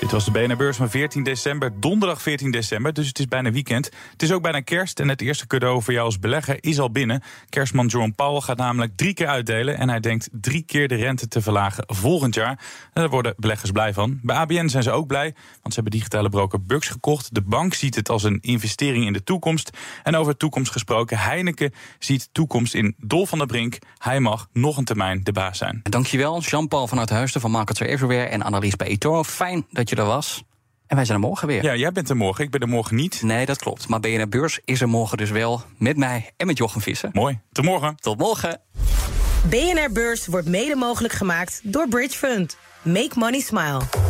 Dit 0.00 0.10
was 0.10 0.24
de 0.24 0.30
BNR-beurs 0.30 0.76
van 0.76 0.90
14 0.90 1.22
december, 1.22 1.72
donderdag 1.80 2.22
14 2.22 2.50
december, 2.50 2.92
dus 2.92 3.06
het 3.06 3.18
is 3.18 3.26
bijna 3.26 3.50
weekend. 3.50 3.90
Het 4.12 4.22
is 4.22 4.32
ook 4.32 4.42
bijna 4.42 4.60
kerst 4.60 5.00
en 5.00 5.08
het 5.08 5.20
eerste 5.20 5.46
cadeau 5.46 5.82
voor 5.82 5.92
jou 5.92 6.04
als 6.04 6.18
belegger 6.18 6.56
is 6.60 6.78
al 6.78 6.90
binnen. 6.90 7.22
Kerstman 7.48 7.86
John 7.86 8.12
Powell 8.16 8.40
gaat 8.40 8.56
namelijk 8.56 8.96
drie 8.96 9.14
keer 9.14 9.26
uitdelen 9.26 9.78
en 9.78 9.88
hij 9.88 10.00
denkt 10.00 10.28
drie 10.32 10.62
keer 10.62 10.88
de 10.88 10.94
rente 10.94 11.28
te 11.28 11.42
verlagen 11.42 11.84
volgend 11.86 12.34
jaar. 12.34 12.50
En 12.92 13.00
daar 13.00 13.08
worden 13.08 13.34
beleggers 13.36 13.70
blij 13.70 13.92
van. 13.92 14.18
Bij 14.22 14.36
ABN 14.36 14.68
zijn 14.68 14.82
ze 14.82 14.90
ook 14.90 15.06
blij, 15.06 15.34
want 15.62 15.74
ze 15.74 15.80
hebben 15.80 15.92
digitale 15.92 16.28
broker 16.28 16.62
Bucks 16.62 16.88
gekocht. 16.88 17.34
De 17.34 17.42
bank 17.42 17.74
ziet 17.74 17.94
het 17.94 18.08
als 18.08 18.22
een 18.22 18.38
investering 18.40 19.06
in 19.06 19.12
de 19.12 19.22
toekomst. 19.22 19.70
En 20.02 20.16
over 20.16 20.36
toekomst 20.36 20.72
gesproken, 20.72 21.18
Heineken 21.18 21.72
ziet 21.98 22.28
toekomst 22.32 22.74
in 22.74 22.94
Dol 22.98 23.26
van 23.26 23.38
der 23.38 23.46
Brink. 23.46 23.78
Hij 23.98 24.20
mag 24.20 24.48
nog 24.52 24.76
een 24.76 24.84
termijn 24.84 25.20
de 25.22 25.32
baas 25.32 25.58
zijn. 25.58 25.80
Dankjewel, 25.82 26.40
Jean-Paul 26.40 26.86
vanuit 26.86 27.10
Huisten 27.10 27.40
van 27.40 27.50
Markets 27.50 27.80
Everywhere 27.80 28.26
en 28.26 28.42
Annelies 28.42 28.76
bij 28.76 28.86
eToro. 28.86 29.24
Fijn 29.24 29.66
dat 29.70 29.89
je 29.90 29.96
er 29.96 30.04
was. 30.04 30.42
En 30.86 30.96
wij 30.96 31.04
zijn 31.04 31.18
er 31.22 31.26
morgen 31.26 31.46
weer. 31.46 31.62
Ja, 31.62 31.74
jij 31.74 31.92
bent 31.92 32.08
er 32.08 32.16
morgen. 32.16 32.44
Ik 32.44 32.50
ben 32.50 32.60
er 32.60 32.68
morgen 32.68 32.96
niet. 32.96 33.22
Nee, 33.22 33.46
dat 33.46 33.58
klopt. 33.58 33.88
Maar 33.88 34.00
BNR 34.00 34.28
Beurs 34.28 34.60
is 34.64 34.80
er 34.80 34.88
morgen 34.88 35.18
dus 35.18 35.30
wel. 35.30 35.62
Met 35.78 35.96
mij 35.96 36.30
en 36.36 36.46
met 36.46 36.58
Jochem 36.58 36.80
Vissen. 36.80 37.10
Mooi. 37.12 37.38
Tot 37.52 37.64
morgen. 37.64 37.96
Tot 37.96 38.18
morgen. 38.18 38.60
BNR 39.48 39.92
Beurs 39.92 40.26
wordt 40.26 40.48
mede 40.48 40.74
mogelijk 40.76 41.14
gemaakt 41.14 41.60
door 41.62 41.88
Bridge 41.88 42.18
Fund. 42.18 42.56
Make 42.82 43.10
money 43.14 43.40
smile. 43.40 44.09